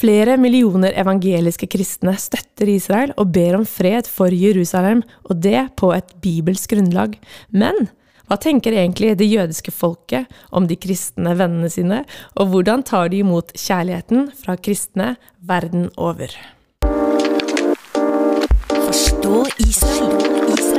Flere 0.00 0.38
millioner 0.40 0.94
evangeliske 0.96 1.66
kristne 1.68 2.14
støtter 2.16 2.70
Israel 2.72 3.10
og 3.20 3.34
ber 3.34 3.58
om 3.58 3.66
fred 3.68 4.06
for 4.08 4.32
Jerusalem, 4.32 5.02
og 5.28 5.42
det 5.44 5.66
på 5.76 5.90
et 5.92 6.14
bibelsk 6.24 6.72
grunnlag. 6.72 7.18
Men 7.52 7.90
hva 8.24 8.38
tenker 8.40 8.72
egentlig 8.72 9.12
det 9.20 9.28
jødiske 9.28 9.74
folket 9.74 10.30
om 10.56 10.70
de 10.70 10.78
kristne 10.80 11.34
vennene 11.36 11.68
sine, 11.68 12.00
og 12.32 12.48
hvordan 12.54 12.86
tar 12.86 13.12
de 13.12 13.20
imot 13.20 13.52
kjærligheten 13.52 14.30
fra 14.40 14.56
kristne 14.56 15.16
verden 15.44 15.90
over? 16.00 16.32
Forstå 18.88 19.44
Israel. 19.68 20.16
Israel. 20.48 20.69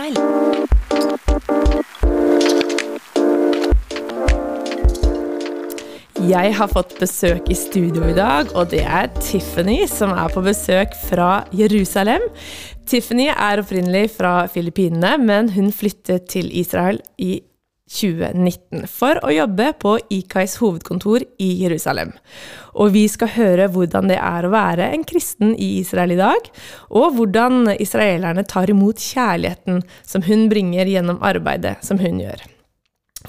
Jeg 6.30 6.52
har 6.54 6.70
fått 6.70 6.92
besøk 7.00 7.48
i 7.50 7.56
studio 7.58 8.04
i 8.06 8.14
dag, 8.14 8.52
og 8.54 8.70
det 8.70 8.84
er 8.86 9.08
Tiffany 9.18 9.88
som 9.90 10.12
er 10.14 10.30
på 10.30 10.44
besøk 10.46 10.94
fra 11.08 11.48
Jerusalem. 11.56 12.22
Tiffany 12.86 13.32
er 13.32 13.62
opprinnelig 13.64 14.12
fra 14.20 14.44
Filippinene, 14.52 15.16
men 15.18 15.50
hun 15.56 15.72
flyttet 15.74 16.28
til 16.30 16.52
Israel 16.54 17.02
i 17.18 17.40
2019 17.92 18.86
for 18.92 19.18
å 19.26 19.34
jobbe 19.34 19.72
på 19.82 19.96
IKAIs 20.14 20.60
hovedkontor 20.62 21.26
i 21.42 21.50
Jerusalem. 21.64 22.14
Og 22.78 22.94
vi 22.94 23.08
skal 23.12 23.34
høre 23.40 23.68
hvordan 23.74 24.14
det 24.14 24.22
er 24.22 24.46
å 24.46 24.54
være 24.54 24.92
en 24.94 25.08
kristen 25.08 25.56
i 25.58 25.74
Israel 25.82 26.14
i 26.14 26.22
dag, 26.22 26.54
og 26.94 27.18
hvordan 27.18 27.74
israelerne 27.80 28.46
tar 28.48 28.72
imot 28.72 29.02
kjærligheten 29.02 29.84
som 30.06 30.30
hun 30.30 30.50
bringer 30.54 30.92
gjennom 30.92 31.22
arbeidet 31.26 31.80
som 31.88 32.00
hun 32.04 32.22
gjør. 32.22 32.51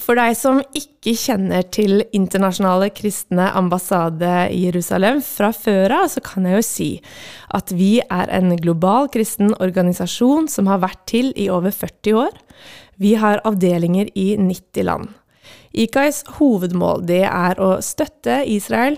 For 0.01 0.17
deg 0.17 0.33
som 0.39 0.63
ikke 0.77 1.13
kjenner 1.21 1.67
til 1.69 2.01
Internasjonale 2.17 2.89
kristne 2.97 3.51
ambassade 3.59 4.31
i 4.55 4.63
Jerusalem 4.65 5.21
fra 5.25 5.51
før 5.53 5.93
av, 5.99 6.07
så 6.09 6.23
kan 6.25 6.47
jeg 6.49 6.57
jo 6.57 6.65
si 6.65 6.91
at 7.53 7.75
vi 7.77 7.99
er 8.01 8.33
en 8.33 8.55
global 8.57 9.11
kristen 9.13 9.53
organisasjon 9.61 10.49
som 10.49 10.71
har 10.73 10.81
vært 10.84 11.03
til 11.12 11.29
i 11.37 11.51
over 11.53 11.75
40 11.77 12.17
år. 12.23 12.33
Vi 12.97 13.12
har 13.21 13.45
avdelinger 13.45 14.09
i 14.17 14.33
90 14.41 14.89
land. 14.89 15.12
IKAIs 15.73 16.23
hovedmål 16.39 17.05
det 17.09 17.25
er 17.29 17.61
å 17.61 17.75
støtte 17.84 18.43
Israel, 18.49 18.97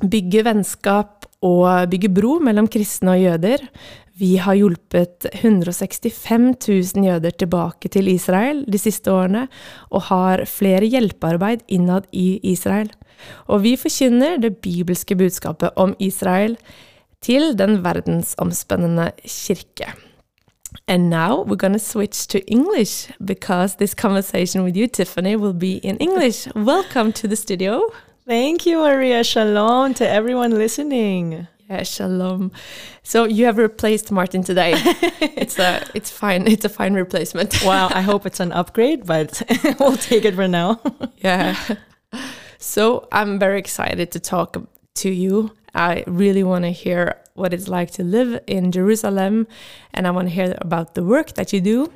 bygge 0.00 0.44
vennskap 0.48 1.28
og 1.44 1.90
bygge 1.92 2.08
bro 2.12 2.38
mellom 2.44 2.68
kristne 2.72 3.18
og 3.18 3.24
jøder, 3.26 3.68
vi 4.18 4.36
har 4.38 4.54
hjulpet 4.54 5.26
165 5.32 6.54
000 6.68 7.06
jøder 7.06 7.34
tilbake 7.34 7.90
til 7.90 8.08
Israel 8.12 8.62
de 8.70 8.78
siste 8.78 9.10
årene, 9.10 9.48
og 9.90 10.06
har 10.10 10.44
flere 10.46 10.86
hjelpearbeid 10.86 11.64
innad 11.68 12.06
i 12.12 12.38
Israel. 12.52 12.92
Og 13.50 13.64
vi 13.64 13.74
forkynner 13.80 14.38
det 14.42 14.56
bibelske 14.62 15.16
budskapet 15.18 15.74
om 15.76 15.96
Israel 15.98 16.56
til 17.24 17.54
den 17.58 17.80
verdensomspennende 17.84 19.10
kirke. 19.24 19.94
And 20.86 21.08
now 21.08 21.44
we're 21.44 21.56
going 21.56 21.72
to 21.72 21.78
switch 21.78 22.28
to 22.28 22.38
English 22.46 23.10
because 23.24 23.76
this 23.76 23.94
conversation 23.94 24.64
with 24.64 24.76
you, 24.76 24.86
Tiffany, 24.86 25.36
will 25.36 25.54
be 25.54 25.80
in 25.82 25.96
English. 26.00 26.48
Welcome 26.54 27.12
to 27.12 27.26
the 27.26 27.36
studio. 27.36 27.80
Thank 28.28 28.66
you, 28.66 28.78
Maria. 28.78 29.22
Shalom 29.24 29.94
to 29.94 30.04
everyone 30.04 30.58
listening. 30.58 31.46
Yeah, 31.70 31.82
shalom. 31.82 32.52
So 33.02 33.24
you 33.24 33.46
have 33.46 33.56
replaced 33.56 34.12
Martin 34.12 34.42
today. 34.42 34.74
it's 34.76 35.58
a 35.58 35.82
it's 35.94 36.10
fine. 36.10 36.46
It's 36.46 36.66
a 36.66 36.68
fine 36.68 36.92
replacement. 36.92 37.62
wow, 37.64 37.88
I 37.90 38.02
hope 38.02 38.26
it's 38.26 38.40
an 38.40 38.52
upgrade, 38.52 39.06
but 39.06 39.42
we'll 39.80 39.96
take 39.96 40.26
it 40.26 40.34
for 40.34 40.46
now. 40.46 40.80
yeah. 41.16 41.56
So 42.58 43.08
I'm 43.12 43.38
very 43.38 43.58
excited 43.58 44.12
to 44.12 44.20
talk 44.20 44.58
to 44.96 45.10
you. 45.10 45.52
I 45.74 46.04
really 46.06 46.42
want 46.42 46.64
to 46.64 46.70
hear 46.70 47.16
what 47.32 47.54
it's 47.54 47.66
like 47.66 47.92
to 47.92 48.04
live 48.04 48.42
in 48.46 48.70
Jerusalem, 48.70 49.46
and 49.94 50.06
I 50.06 50.10
want 50.10 50.28
to 50.28 50.34
hear 50.34 50.54
about 50.58 50.94
the 50.94 51.02
work 51.02 51.32
that 51.34 51.54
you 51.54 51.62
do. 51.62 51.90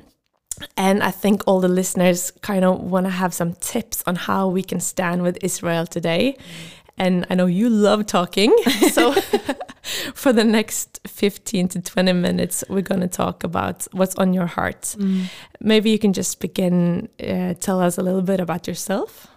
And 0.75 1.03
I 1.03 1.11
think 1.11 1.43
all 1.45 1.61
the 1.61 1.69
listeners 1.69 2.31
kind 2.41 2.65
of 2.65 2.81
want 2.81 3.05
to 3.05 3.11
have 3.11 3.33
some 3.33 3.53
tips 3.53 4.03
on 4.05 4.15
how 4.15 4.49
we 4.49 4.61
can 4.61 4.81
stand 4.81 5.21
with 5.21 5.37
Israel 5.41 5.85
today. 5.85 6.37
Mm 6.37 6.78
and 6.99 7.25
I 7.29 7.35
know 7.35 7.45
you 7.45 7.69
love 7.69 8.05
talking. 8.05 8.55
So, 8.91 9.13
for 10.13 10.33
the 10.33 10.43
next 10.43 10.99
15 11.07 11.67
to 11.69 11.81
20 11.81 12.13
minutes, 12.13 12.63
we're 12.69 12.81
going 12.81 13.01
to 13.01 13.07
talk 13.07 13.43
about 13.43 13.87
what's 13.91 14.15
on 14.15 14.33
your 14.33 14.47
heart. 14.47 14.81
Mm. 14.97 15.25
Maybe 15.59 15.89
you 15.89 15.99
can 15.99 16.11
just 16.11 16.39
begin, 16.39 17.07
uh, 17.19 17.53
tell 17.59 17.79
us 17.79 17.97
a 17.97 18.01
little 18.01 18.21
bit 18.21 18.39
about 18.39 18.67
yourself. 18.67 19.27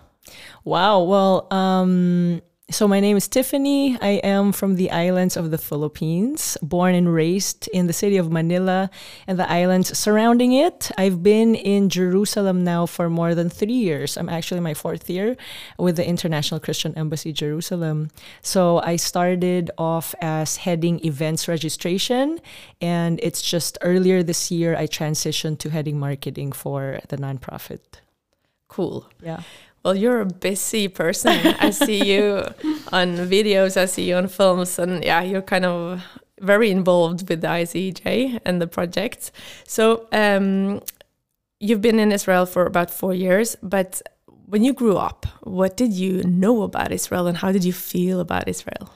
Wow. 0.65 1.03
Well, 1.03 1.53
um, 1.53 2.41
so, 2.73 2.89
my 2.89 3.01
name 3.01 3.17
is 3.17 3.29
Tiffany. 3.29 3.99
I 4.01 4.21
am 4.25 4.51
from 4.51 4.77
the 4.77 4.91
islands 4.91 5.37
of 5.37 5.51
the 5.51 5.59
Philippines, 5.59 6.57
born 6.63 6.95
and 6.95 7.13
raised 7.13 7.69
in 7.69 7.87
the 7.87 7.93
city 7.93 8.17
of 8.17 8.33
Manila 8.33 8.91
and 9.27 9.39
the 9.39 9.51
islands 9.51 9.97
surrounding 9.97 10.53
it. 10.53 10.91
I've 10.97 11.23
been 11.23 11.55
in 11.55 11.91
Jerusalem 11.91 12.65
now 12.65 12.87
for 12.87 13.11
more 13.11 13.35
than 13.35 13.51
three 13.51 13.75
years. 13.75 14.17
I'm 14.17 14.31
actually 14.31 14.61
my 14.61 14.73
fourth 14.73 15.11
year 15.11 15.37
with 15.79 15.97
the 15.97 16.07
International 16.07 16.59
Christian 16.59 16.95
Embassy 16.97 17.33
Jerusalem. 17.33 18.11
So, 18.41 18.79
I 18.79 18.97
started 18.97 19.71
off 19.77 20.15
as 20.23 20.57
heading 20.57 21.05
events 21.05 21.49
registration, 21.49 22.41
and 22.81 23.21
it's 23.23 23.43
just 23.43 23.77
earlier 23.83 24.23
this 24.23 24.51
year 24.51 24.75
I 24.77 24.87
transitioned 24.87 25.59
to 25.59 25.69
heading 25.69 25.99
marketing 25.99 26.53
for 26.53 27.01
the 27.09 27.19
nonprofit. 27.19 28.01
Cool. 28.69 29.07
Yeah. 29.23 29.43
Well, 29.85 29.97
you're 29.97 30.21
a 30.21 30.27
busy 30.27 30.87
person. 30.87 31.55
I 31.59 31.71
see 31.71 32.15
you 32.15 32.45
on 32.93 33.17
videos, 33.17 33.77
I 33.77 33.87
see 33.87 34.09
you 34.09 34.15
on 34.15 34.29
films, 34.29 34.79
and 34.79 35.03
yeah, 35.05 35.23
you're 35.23 35.43
kind 35.43 35.65
of 35.65 36.03
very 36.41 36.71
involved 36.71 37.29
with 37.29 37.41
the 37.41 37.49
ICEJ 37.49 38.41
and 38.45 38.61
the 38.61 38.67
project. 38.67 39.33
So, 39.67 40.07
um, 40.13 40.83
you've 41.59 41.81
been 41.81 41.99
in 41.99 42.13
Israel 42.13 42.47
for 42.47 42.67
about 42.67 42.91
four 42.91 43.15
years, 43.15 43.57
but 43.63 44.03
when 44.47 44.63
you 44.63 44.73
grew 44.73 44.97
up, 44.97 45.27
what 45.43 45.77
did 45.77 45.93
you 45.93 46.23
know 46.25 46.63
about 46.63 46.93
Israel 46.93 47.27
and 47.27 47.37
how 47.39 47.51
did 47.51 47.65
you 47.65 47.73
feel 47.73 48.21
about 48.21 48.49
Israel? 48.49 48.93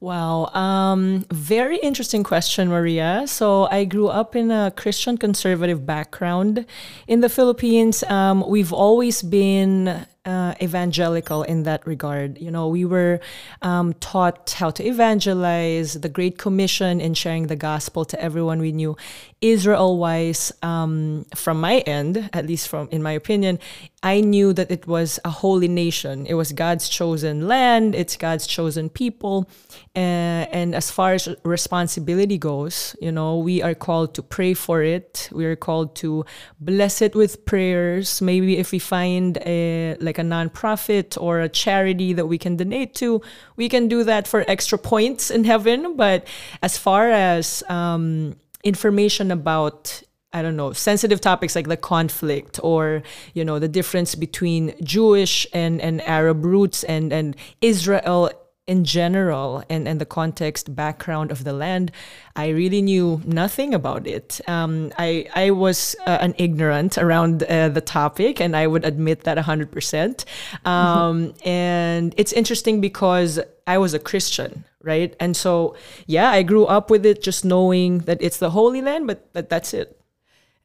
Wow. 0.00 0.46
Um, 0.54 1.24
very 1.32 1.78
interesting 1.78 2.22
question, 2.22 2.68
Maria. 2.68 3.24
So, 3.26 3.66
I 3.72 3.84
grew 3.84 4.06
up 4.06 4.36
in 4.36 4.52
a 4.52 4.70
Christian 4.70 5.18
conservative 5.18 5.84
background. 5.84 6.64
In 7.08 7.22
the 7.22 7.28
Philippines, 7.28 8.04
um, 8.04 8.44
we've 8.46 8.72
always 8.72 9.22
been 9.22 10.06
uh, 10.28 10.54
evangelical 10.60 11.42
in 11.42 11.62
that 11.62 11.86
regard. 11.86 12.38
You 12.38 12.50
know, 12.50 12.68
we 12.68 12.84
were 12.84 13.18
um, 13.62 13.94
taught 13.94 14.50
how 14.58 14.68
to 14.70 14.86
evangelize, 14.86 15.94
the 15.94 16.10
Great 16.10 16.36
Commission, 16.36 17.00
in 17.00 17.14
sharing 17.14 17.46
the 17.46 17.56
gospel 17.56 18.04
to 18.04 18.20
everyone 18.20 18.60
we 18.60 18.72
knew. 18.72 18.94
Israel 19.40 19.96
wise, 19.96 20.52
um, 20.62 21.24
from 21.34 21.60
my 21.60 21.78
end, 21.78 22.28
at 22.32 22.44
least 22.46 22.68
from 22.68 22.88
in 22.90 23.02
my 23.02 23.12
opinion, 23.12 23.58
I 24.02 24.20
knew 24.20 24.52
that 24.52 24.70
it 24.70 24.86
was 24.86 25.18
a 25.24 25.30
holy 25.30 25.66
nation. 25.66 26.26
It 26.26 26.34
was 26.34 26.52
God's 26.52 26.88
chosen 26.88 27.48
land. 27.48 27.94
It's 27.94 28.16
God's 28.16 28.46
chosen 28.46 28.88
people. 28.88 29.48
Uh, 29.96 30.46
and 30.52 30.74
as 30.74 30.90
far 30.90 31.14
as 31.14 31.28
responsibility 31.42 32.38
goes, 32.38 32.94
you 33.00 33.10
know, 33.10 33.38
we 33.38 33.62
are 33.62 33.74
called 33.74 34.14
to 34.14 34.22
pray 34.22 34.54
for 34.54 34.82
it. 34.82 35.28
We 35.32 35.46
are 35.46 35.56
called 35.56 35.96
to 35.96 36.24
bless 36.60 37.02
it 37.02 37.16
with 37.16 37.44
prayers. 37.44 38.22
Maybe 38.22 38.58
if 38.58 38.70
we 38.70 38.78
find 38.78 39.38
a 39.38 39.96
like 40.00 40.17
like 40.18 40.26
a 40.26 40.28
nonprofit 40.28 41.20
or 41.20 41.40
a 41.40 41.48
charity 41.48 42.12
that 42.12 42.26
we 42.26 42.38
can 42.38 42.56
donate 42.56 42.94
to, 42.96 43.22
we 43.56 43.68
can 43.68 43.88
do 43.88 44.04
that 44.04 44.26
for 44.26 44.44
extra 44.48 44.78
points 44.78 45.30
in 45.30 45.44
heaven. 45.44 45.96
But 45.96 46.26
as 46.62 46.76
far 46.76 47.10
as 47.10 47.62
um, 47.68 48.36
information 48.64 49.30
about 49.30 50.02
I 50.30 50.42
don't 50.42 50.56
know, 50.56 50.74
sensitive 50.74 51.22
topics 51.22 51.56
like 51.56 51.68
the 51.68 51.76
conflict 51.78 52.60
or, 52.62 53.02
you 53.32 53.46
know, 53.46 53.58
the 53.58 53.66
difference 53.66 54.14
between 54.14 54.74
Jewish 54.84 55.46
and, 55.54 55.80
and 55.80 56.02
Arab 56.02 56.44
roots 56.44 56.84
and, 56.84 57.14
and 57.14 57.34
Israel 57.62 58.30
in 58.68 58.84
general 58.84 59.64
and, 59.70 59.88
and 59.88 59.98
the 60.00 60.06
context 60.06 60.76
background 60.76 61.32
of 61.32 61.42
the 61.42 61.54
land, 61.54 61.90
I 62.36 62.48
really 62.48 62.82
knew 62.82 63.20
nothing 63.24 63.72
about 63.72 64.06
it. 64.06 64.40
Um, 64.46 64.92
I, 64.98 65.26
I 65.34 65.50
was 65.50 65.96
uh, 66.06 66.18
an 66.20 66.34
ignorant 66.36 66.98
around 66.98 67.42
uh, 67.44 67.70
the 67.70 67.80
topic, 67.80 68.40
and 68.40 68.54
I 68.54 68.66
would 68.66 68.84
admit 68.84 69.24
that 69.24 69.38
100%. 69.38 70.24
Um, 70.66 71.34
and 71.44 72.14
it's 72.18 72.32
interesting 72.34 72.80
because 72.80 73.40
I 73.66 73.78
was 73.78 73.94
a 73.94 73.98
Christian, 73.98 74.64
right? 74.82 75.16
And 75.18 75.34
so, 75.34 75.74
yeah, 76.06 76.30
I 76.30 76.42
grew 76.42 76.66
up 76.66 76.90
with 76.90 77.06
it 77.06 77.22
just 77.22 77.46
knowing 77.46 78.00
that 78.00 78.18
it's 78.20 78.36
the 78.36 78.50
Holy 78.50 78.82
Land, 78.82 79.06
but, 79.06 79.32
but 79.32 79.48
that's 79.48 79.72
it. 79.72 79.98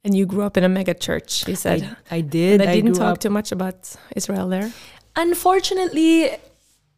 And 0.04 0.14
you 0.14 0.26
grew 0.26 0.44
up 0.44 0.58
in 0.58 0.66
a 0.66 0.70
mega 0.70 0.94
church, 0.94 1.48
you 1.48 1.56
said. 1.56 1.96
I, 2.12 2.18
I 2.18 2.22
did. 2.22 2.60
And 2.60 2.70
I 2.70 2.76
didn't 2.76 2.96
talk 2.96 3.14
up, 3.14 3.20
too 3.20 3.30
much 3.30 3.54
about 3.54 3.96
Israel 4.14 4.50
there. 4.50 4.74
Unfortunately, 5.16 6.32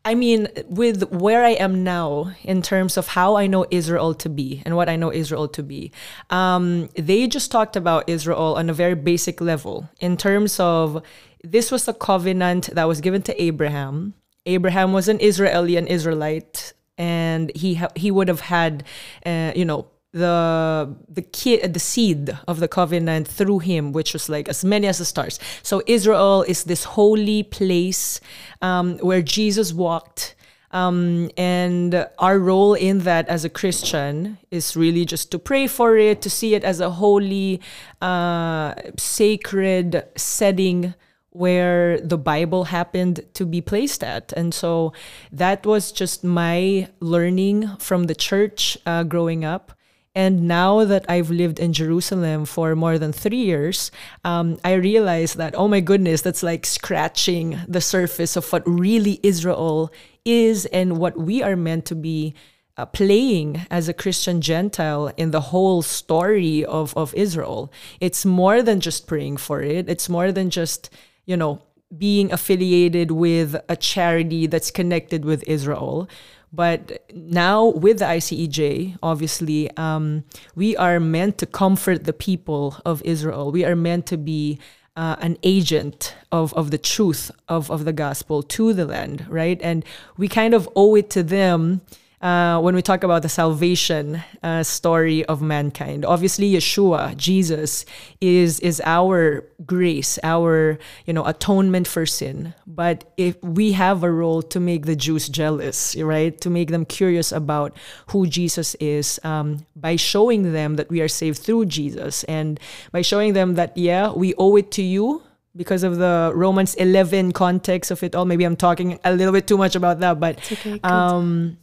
I 0.05 0.13
mean, 0.13 0.47
with 0.69 1.09
where 1.09 1.43
I 1.43 1.51
am 1.51 1.83
now 1.83 2.35
in 2.43 2.61
terms 2.61 2.95
of 2.95 3.07
how 3.07 3.35
I 3.35 3.47
know 3.47 3.65
Israel 3.71 4.13
to 4.13 4.29
be 4.29 4.61
and 4.63 4.75
what 4.75 4.87
I 4.87 4.95
know 4.95 5.11
Israel 5.11 5.47
to 5.47 5.63
be, 5.63 5.91
um, 6.29 6.89
they 6.95 7.27
just 7.27 7.51
talked 7.51 7.75
about 7.75 8.07
Israel 8.07 8.53
on 8.55 8.69
a 8.69 8.73
very 8.73 8.93
basic 8.93 9.41
level 9.41 9.89
in 9.99 10.15
terms 10.15 10.59
of 10.59 11.01
this 11.43 11.71
was 11.71 11.87
a 11.87 11.93
covenant 11.93 12.69
that 12.73 12.87
was 12.87 13.01
given 13.01 13.23
to 13.23 13.41
Abraham. 13.41 14.13
Abraham 14.45 14.93
was 14.93 15.07
an 15.07 15.19
Israeli, 15.19 15.75
an 15.75 15.87
Israelite 15.87 16.73
and 16.97 17.51
he 17.55 17.75
ha- 17.75 17.91
he 17.95 18.11
would 18.11 18.27
have 18.27 18.41
had, 18.41 18.83
uh, 19.25 19.51
you 19.55 19.65
know, 19.65 19.87
the 20.15 20.95
the 21.09 21.21
kid 21.21 21.73
the 21.73 21.79
seed 21.79 22.37
of 22.47 22.61
the 22.61 22.69
covenant 22.69 23.27
through 23.27 23.59
him 23.59 23.91
which 23.91 24.13
was 24.13 24.29
like 24.29 24.47
as 24.47 24.63
many 24.63 24.87
as 24.87 24.97
the 24.97 25.05
stars 25.05 25.39
so 25.61 25.81
israel 25.87 26.45
is 26.47 26.63
this 26.63 26.85
holy 26.85 27.43
place 27.43 28.21
um, 28.61 28.97
where 28.99 29.21
jesus 29.21 29.73
walked 29.73 30.35
um, 30.71 31.29
and 31.37 32.07
our 32.19 32.37
role 32.37 32.73
in 32.73 32.99
that 32.99 33.29
as 33.29 33.45
a 33.45 33.49
Christian 33.49 34.37
is 34.51 34.75
really 34.75 35.05
just 35.05 35.31
to 35.31 35.39
pray 35.39 35.67
for 35.67 35.95
it, 35.95 36.21
to 36.23 36.29
see 36.29 36.53
it 36.53 36.65
as 36.65 36.81
a 36.81 36.89
holy, 36.89 37.61
uh, 38.01 38.73
sacred 38.97 40.03
setting 40.17 40.93
where 41.29 42.01
the 42.01 42.17
Bible 42.17 42.65
happened 42.65 43.21
to 43.35 43.45
be 43.45 43.61
placed 43.61 44.03
at. 44.03 44.33
And 44.33 44.53
so 44.53 44.91
that 45.31 45.65
was 45.65 45.93
just 45.93 46.25
my 46.25 46.89
learning 46.99 47.77
from 47.77 48.05
the 48.05 48.15
church 48.15 48.77
uh, 48.85 49.03
growing 49.03 49.45
up. 49.45 49.71
And 50.15 50.47
now 50.47 50.85
that 50.85 51.05
I've 51.09 51.29
lived 51.29 51.59
in 51.59 51.73
Jerusalem 51.73 52.45
for 52.45 52.73
more 52.73 52.97
than 52.97 53.11
three 53.11 53.43
years, 53.43 53.91
um, 54.23 54.57
I 54.63 54.73
realize 54.73 55.33
that, 55.33 55.53
oh 55.55 55.67
my 55.67 55.81
goodness, 55.81 56.21
that's 56.21 56.41
like 56.41 56.65
scratching 56.65 57.59
the 57.67 57.81
surface 57.81 58.37
of 58.37 58.49
what 58.51 58.63
really 58.65 59.19
Israel 59.23 59.91
is 60.23 60.65
and 60.67 60.97
what 60.97 61.17
we 61.17 61.43
are 61.43 61.57
meant 61.57 61.85
to 61.87 61.95
be 61.95 62.33
uh, 62.77 62.85
playing 62.85 63.65
as 63.69 63.87
a 63.87 63.93
Christian 63.93 64.41
Gentile 64.41 65.11
in 65.17 65.31
the 65.31 65.41
whole 65.41 65.81
story 65.81 66.63
of, 66.65 66.95
of 66.97 67.13
Israel. 67.13 67.71
It's 67.99 68.25
more 68.25 68.61
than 68.61 68.79
just 68.79 69.07
praying 69.07 69.37
for 69.37 69.61
it, 69.61 69.89
it's 69.89 70.09
more 70.09 70.31
than 70.31 70.49
just, 70.49 70.89
you 71.25 71.37
know, 71.37 71.61
being 71.95 72.31
affiliated 72.31 73.11
with 73.11 73.55
a 73.69 73.75
charity 73.75 74.47
that's 74.47 74.71
connected 74.71 75.23
with 75.23 75.43
Israel. 75.47 76.09
But 76.55 77.03
now 77.13 77.65
with 77.65 77.99
the 77.99 78.05
ICEJ, 78.05 78.97
obviously, 79.03 79.69
um, 79.77 80.23
we 80.55 80.77
are 80.77 80.99
meant 80.99 81.37
to 81.39 81.45
comfort 81.45 82.05
the 82.05 82.13
people 82.13 82.77
of 82.85 83.01
Israel. 83.03 83.51
We 83.51 83.65
are 83.65 83.75
meant 83.75 84.05
to 84.07 84.17
be 84.17 84.59
uh, 84.95 85.17
an 85.19 85.37
agent 85.43 86.15
of, 86.31 86.53
of 86.53 86.71
the 86.71 86.77
truth 86.77 87.29
of, 87.49 87.69
of 87.69 87.83
the 87.83 87.93
gospel 87.93 88.41
to 88.41 88.73
the 88.73 88.85
land, 88.85 89.25
right? 89.27 89.59
And 89.61 89.83
we 90.17 90.27
kind 90.29 90.53
of 90.53 90.69
owe 90.75 90.95
it 90.95 91.09
to 91.11 91.23
them 91.23 91.81
uh, 92.25 92.59
when 92.59 92.73
we 92.73 92.81
talk 92.81 93.03
about 93.03 93.21
the 93.21 93.29
salvation 93.29 94.23
uh, 94.41 94.63
story 94.63 95.23
of 95.25 95.43
mankind. 95.43 96.03
Obviously, 96.03 96.53
Yeshua, 96.53 97.15
Jesus, 97.15 97.85
is 98.19 98.59
is 98.61 98.81
our 98.83 99.45
grace, 99.63 100.17
our 100.23 100.79
you 101.05 101.13
know 101.13 101.23
atonement 101.23 101.87
for 101.87 102.07
sin. 102.07 102.55
But 102.65 103.13
if 103.15 103.35
we 103.43 103.73
have 103.73 104.01
a 104.01 104.09
role 104.09 104.41
to 104.41 104.59
make 104.59 104.87
the 104.87 104.95
Jews 104.95 105.29
jealous, 105.29 105.95
right, 105.95 106.33
to 106.41 106.49
make 106.49 106.71
them 106.71 106.83
curious 106.83 107.31
about 107.31 107.77
who 108.07 108.25
Jesus 108.25 108.73
is, 108.79 109.19
um, 109.23 109.67
by 109.75 109.95
showing 109.95 110.51
them 110.51 110.77
that 110.77 110.89
we 110.89 111.01
are 111.01 111.07
saved 111.07 111.37
through 111.37 111.67
Jesus, 111.67 112.23
and 112.23 112.59
by 112.91 113.03
showing 113.03 113.33
them 113.33 113.53
that 113.53 113.77
yeah, 113.77 114.11
we 114.11 114.33
owe 114.39 114.55
it 114.55 114.71
to 114.71 114.81
you 114.81 115.21
because 115.55 115.83
of 115.83 115.97
the 115.97 116.31
Romans 116.33 116.73
11 116.73 117.33
context 117.33 117.91
of 117.91 118.01
it 118.01 118.15
all. 118.15 118.25
Maybe 118.25 118.43
I'm 118.45 118.57
talking 118.57 118.99
a 119.05 119.13
little 119.13 119.31
bit 119.31 119.45
too 119.45 119.59
much 119.59 119.75
about 119.75 119.99
that, 119.99 120.19
but 120.19 120.39
okay, 120.51 120.79
um, 120.83 121.57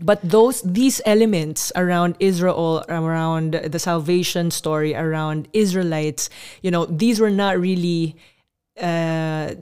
but 0.00 0.20
those 0.22 0.62
these 0.62 1.00
elements 1.06 1.72
around 1.76 2.16
Israel, 2.20 2.84
around 2.88 3.52
the 3.54 3.78
salvation 3.78 4.50
story, 4.50 4.94
around 4.94 5.48
Israelites, 5.52 6.28
you 6.62 6.70
know, 6.70 6.86
these 6.86 7.20
were 7.20 7.30
not 7.30 7.58
really 7.58 8.16
uh, 8.80 9.54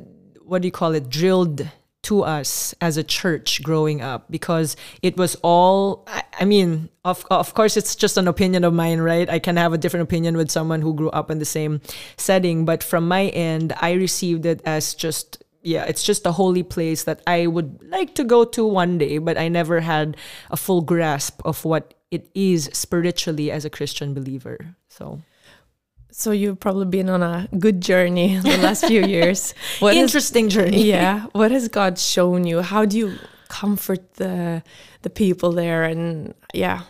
what 0.45 0.63
do 0.63 0.69
you 0.69 0.73
call 0.73 0.95
it, 0.95 1.09
drilled 1.09 1.69
to 2.03 2.23
us 2.23 2.75
as 2.83 2.99
a 2.99 3.03
church 3.03 3.63
growing 3.63 4.03
up 4.03 4.31
because 4.31 4.77
it 5.01 5.17
was 5.17 5.37
all 5.43 6.05
I, 6.07 6.23
I 6.41 6.45
mean 6.45 6.91
of, 7.03 7.25
of 7.31 7.55
course 7.55 7.79
it's 7.79 7.97
just 7.97 8.19
an 8.19 8.29
opinion 8.29 8.63
of 8.63 8.75
mine 8.75 9.01
right? 9.01 9.29
I 9.29 9.39
can 9.39 9.57
have 9.57 9.73
a 9.73 9.79
different 9.79 10.05
opinion 10.05 10.37
with 10.37 10.51
someone 10.51 10.83
who 10.83 10.93
grew 10.93 11.09
up 11.11 11.31
in 11.31 11.39
the 11.39 11.47
same 11.47 11.81
setting. 12.19 12.67
But 12.67 12.83
from 12.83 13.09
my 13.09 13.29
end 13.29 13.73
i 13.81 13.93
received 13.93 14.45
it 14.45 14.61
as 14.67 14.95
just 14.95 15.44
yeah, 15.65 15.85
it's 15.85 16.05
just 16.05 16.27
a 16.27 16.33
holy 16.33 16.63
place 16.63 17.05
that 17.05 17.23
I 17.27 17.47
would 17.47 17.83
like 17.89 18.15
to 18.17 18.25
go 18.25 18.45
to 18.45 18.67
one 18.67 18.99
day, 18.99 19.19
but 19.19 19.39
I 19.39 19.49
never 19.49 19.81
had 19.81 20.17
a 20.51 20.57
full 20.57 20.83
grasp 20.83 21.41
of 21.45 21.65
what 21.65 21.95
it 22.11 22.29
is 22.35 22.71
spiritually 22.73 23.51
as 23.51 23.65
a 23.65 23.71
Christian 23.71 24.13
believer. 24.15 24.77
So 24.89 25.23
so 26.11 26.31
you've 26.31 26.61
probably 26.61 26.87
been 26.87 27.09
on 27.09 27.25
a 27.25 27.49
good 27.59 27.81
journey 27.81 28.37
the 28.39 28.59
last 28.59 28.87
few 28.87 29.03
years. 29.05 29.53
What 29.81 29.97
Interesting 29.97 30.49
journey. 30.49 30.85
Yeah. 30.95 31.27
What 31.33 31.51
has 31.51 31.67
God 31.67 31.99
shown 31.99 32.47
you? 32.47 32.63
How 32.63 32.85
do 32.85 32.97
you 32.97 33.19
comfort 33.49 34.15
the 34.15 34.63
the 35.03 35.11
people 35.11 35.51
there 35.53 35.83
and 35.83 36.35
yeah. 36.53 36.83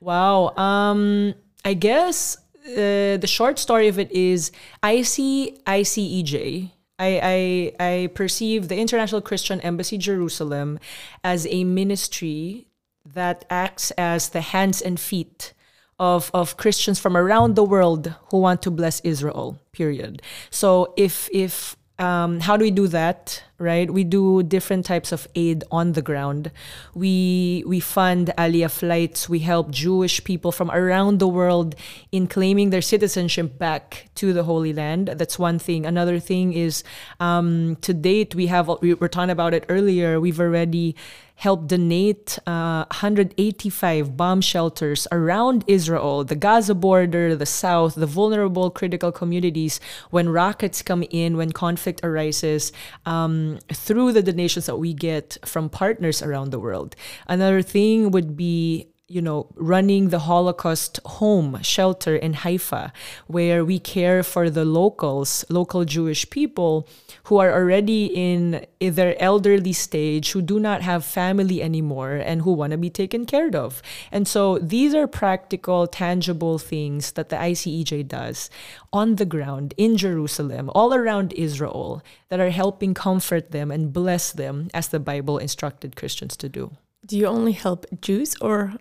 Wow. 0.00 0.56
Um 0.56 1.34
I 1.64 1.74
guess 1.74 2.36
uh, 2.66 3.16
the 3.22 3.28
short 3.28 3.58
story 3.58 3.88
of 3.88 3.98
it 3.98 4.10
is 4.10 4.50
I 4.82 5.02
see 5.02 5.58
ICEJ 5.66 6.72
I, 6.98 7.72
I, 7.80 7.84
I 7.84 8.06
perceive 8.08 8.68
the 8.68 8.78
International 8.78 9.20
Christian 9.20 9.60
Embassy 9.60 9.98
Jerusalem 9.98 10.78
as 11.22 11.46
a 11.48 11.64
ministry 11.64 12.66
that 13.14 13.44
acts 13.48 13.90
as 13.92 14.30
the 14.30 14.40
hands 14.40 14.82
and 14.82 14.98
feet 14.98 15.54
of, 15.98 16.30
of 16.34 16.56
Christians 16.56 16.98
from 16.98 17.16
around 17.16 17.56
the 17.56 17.64
world 17.64 18.14
who 18.30 18.38
want 18.38 18.62
to 18.62 18.70
bless 18.70 19.00
Israel, 19.00 19.58
period. 19.72 20.22
So 20.50 20.92
if 20.96 21.28
if 21.32 21.76
um, 21.98 22.40
how 22.40 22.56
do 22.56 22.64
we 22.64 22.70
do 22.70 22.88
that 22.88 23.42
right? 23.58 23.90
We 23.90 24.04
do 24.04 24.42
different 24.42 24.86
types 24.86 25.10
of 25.10 25.26
aid 25.34 25.64
on 25.70 25.92
the 25.92 26.02
ground. 26.02 26.50
We 26.94 27.64
we 27.66 27.80
fund 27.80 28.32
aliyah 28.38 28.70
flights. 28.70 29.28
We 29.28 29.40
help 29.40 29.70
jewish 29.70 30.22
people 30.22 30.52
from 30.52 30.70
around 30.70 31.18
the 31.18 31.28
world 31.28 31.74
in 32.12 32.26
claiming 32.28 32.70
their 32.70 32.82
citizenship 32.82 33.58
back 33.58 34.08
to 34.16 34.32
the 34.32 34.44
holy 34.44 34.72
land. 34.72 35.08
That's 35.08 35.38
one 35.38 35.58
thing. 35.58 35.86
Another 35.86 36.20
thing 36.20 36.52
is 36.52 36.84
um, 37.18 37.76
to 37.82 37.92
date 37.92 38.34
we 38.34 38.46
have 38.46 38.70
we 38.80 38.94
were 38.94 39.08
talking 39.08 39.30
about 39.30 39.54
it 39.54 39.64
earlier. 39.68 40.20
We've 40.20 40.40
already 40.40 40.94
helped 41.38 41.68
donate 41.68 42.36
uh, 42.48 42.84
185 42.90 44.16
bomb 44.16 44.40
shelters 44.40 45.06
around 45.12 45.62
Israel, 45.68 46.24
the 46.24 46.34
Gaza 46.34 46.74
border, 46.74 47.36
the 47.36 47.46
south, 47.46 47.94
the 47.94 48.06
vulnerable 48.06 48.70
critical 48.70 49.12
communities 49.12 49.78
when 50.10 50.28
rockets 50.28 50.82
come 50.82 51.04
in, 51.10 51.36
when 51.36 51.52
conflict 51.52 52.00
arises, 52.02 52.72
um, 53.06 53.60
through 53.72 54.12
the 54.12 54.22
donations 54.22 54.66
that 54.66 54.76
we 54.76 54.92
get 54.92 55.38
from 55.44 55.70
partners 55.70 56.22
around 56.22 56.50
the 56.50 56.58
world. 56.58 56.96
Another 57.28 57.62
thing 57.62 58.10
would 58.10 58.36
be 58.36 58.88
you 59.08 59.22
know, 59.22 59.46
running 59.54 60.10
the 60.10 60.18
Holocaust 60.18 61.00
home 61.04 61.58
shelter 61.62 62.14
in 62.14 62.34
Haifa, 62.34 62.92
where 63.26 63.64
we 63.64 63.78
care 63.78 64.22
for 64.22 64.50
the 64.50 64.66
locals, 64.66 65.46
local 65.48 65.86
Jewish 65.86 66.28
people 66.28 66.86
who 67.24 67.38
are 67.38 67.50
already 67.50 68.06
in 68.06 68.66
their 68.80 69.20
elderly 69.20 69.72
stage, 69.72 70.32
who 70.32 70.42
do 70.42 70.60
not 70.60 70.82
have 70.82 71.06
family 71.06 71.62
anymore, 71.62 72.16
and 72.16 72.42
who 72.42 72.52
want 72.52 72.72
to 72.72 72.76
be 72.76 72.90
taken 72.90 73.24
care 73.24 73.48
of. 73.56 73.80
And 74.12 74.28
so 74.28 74.58
these 74.58 74.94
are 74.94 75.06
practical, 75.06 75.86
tangible 75.86 76.58
things 76.58 77.12
that 77.12 77.30
the 77.30 77.36
ICEJ 77.36 78.08
does 78.08 78.50
on 78.92 79.16
the 79.16 79.24
ground 79.24 79.72
in 79.78 79.96
Jerusalem, 79.96 80.70
all 80.74 80.92
around 80.92 81.32
Israel, 81.32 82.02
that 82.28 82.40
are 82.40 82.50
helping 82.50 82.92
comfort 82.92 83.52
them 83.52 83.70
and 83.70 83.90
bless 83.90 84.32
them 84.32 84.68
as 84.74 84.88
the 84.88 85.00
Bible 85.00 85.38
instructed 85.38 85.96
Christians 85.96 86.36
to 86.36 86.50
do. 86.50 86.72
Do 87.06 87.16
you 87.16 87.26
only 87.26 87.52
help 87.52 87.86
Jews 88.02 88.36
or 88.42 88.74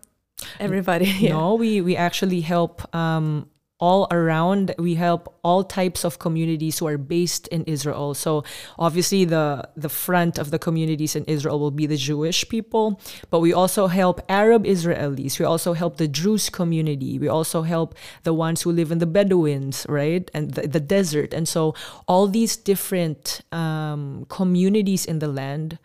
everybody 0.59 1.05
yeah. 1.19 1.29
no 1.29 1.55
we 1.55 1.81
we 1.81 1.95
actually 1.95 2.41
help 2.41 2.93
um, 2.95 3.49
all 3.79 4.07
around. 4.09 4.73
We 4.79 4.95
help 4.95 5.37
all 5.43 5.63
types 5.63 6.03
of 6.03 6.17
communities 6.17 6.79
who 6.79 6.87
are 6.87 6.97
based 6.97 7.47
in 7.49 7.63
Israel. 7.65 8.13
So 8.13 8.43
obviously 8.79 9.25
the 9.25 9.69
the 9.75 9.89
front 9.89 10.37
of 10.37 10.49
the 10.49 10.57
communities 10.57 11.15
in 11.15 11.23
Israel 11.25 11.59
will 11.59 11.71
be 11.71 11.85
the 11.85 11.97
Jewish 11.97 12.47
people 12.49 12.99
but 13.29 13.39
we 13.39 13.53
also 13.53 13.87
help 13.87 14.21
Arab 14.29 14.65
Israelis. 14.65 15.39
We 15.39 15.45
also 15.45 15.73
help 15.73 15.97
the 15.97 16.07
Druze 16.07 16.49
community. 16.49 17.19
We 17.19 17.27
also 17.27 17.61
help 17.61 17.95
the 18.23 18.33
ones 18.33 18.63
who 18.63 18.71
live 18.71 18.91
in 18.91 18.97
the 18.97 19.05
Bedouins 19.05 19.85
right 19.87 20.29
and 20.33 20.53
the, 20.53 20.67
the 20.67 20.79
desert. 20.79 21.33
And 21.33 21.47
so 21.47 21.75
all 22.07 22.27
these 22.27 22.57
different 22.57 23.41
um, 23.51 24.25
communities 24.29 25.05
in 25.05 25.19
the 25.19 25.27
land 25.27 25.77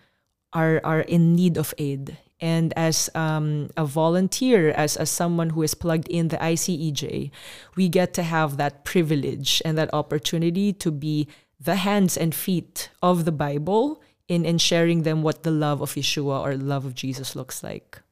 are 0.52 0.80
are 0.84 1.00
in 1.00 1.34
need 1.34 1.56
of 1.56 1.74
aid 1.78 2.16
and 2.42 2.74
as 2.76 3.08
um, 3.14 3.70
a 3.76 3.86
volunteer, 3.86 4.72
as, 4.72 4.96
as 4.96 5.08
someone 5.08 5.50
who 5.50 5.62
is 5.62 5.74
plugged 5.74 6.08
in 6.08 6.26
the 6.28 6.36
ICEJ, 6.38 7.30
we 7.76 7.88
get 7.88 8.12
to 8.14 8.24
have 8.24 8.56
that 8.56 8.84
privilege 8.84 9.62
and 9.64 9.78
that 9.78 9.94
opportunity 9.94 10.72
to 10.72 10.90
be 10.90 11.28
the 11.60 11.76
hands 11.76 12.16
and 12.16 12.34
feet 12.34 12.90
of 13.00 13.24
the 13.24 13.30
Bible 13.30 14.02
in, 14.26 14.44
in 14.44 14.58
sharing 14.58 15.04
them 15.04 15.22
what 15.22 15.44
the 15.44 15.52
love 15.52 15.80
of 15.80 15.94
Yeshua 15.94 16.40
or 16.40 16.56
love 16.56 16.84
of 16.84 16.96
Jesus 16.96 17.36
looks 17.36 17.62
like. 17.62 18.02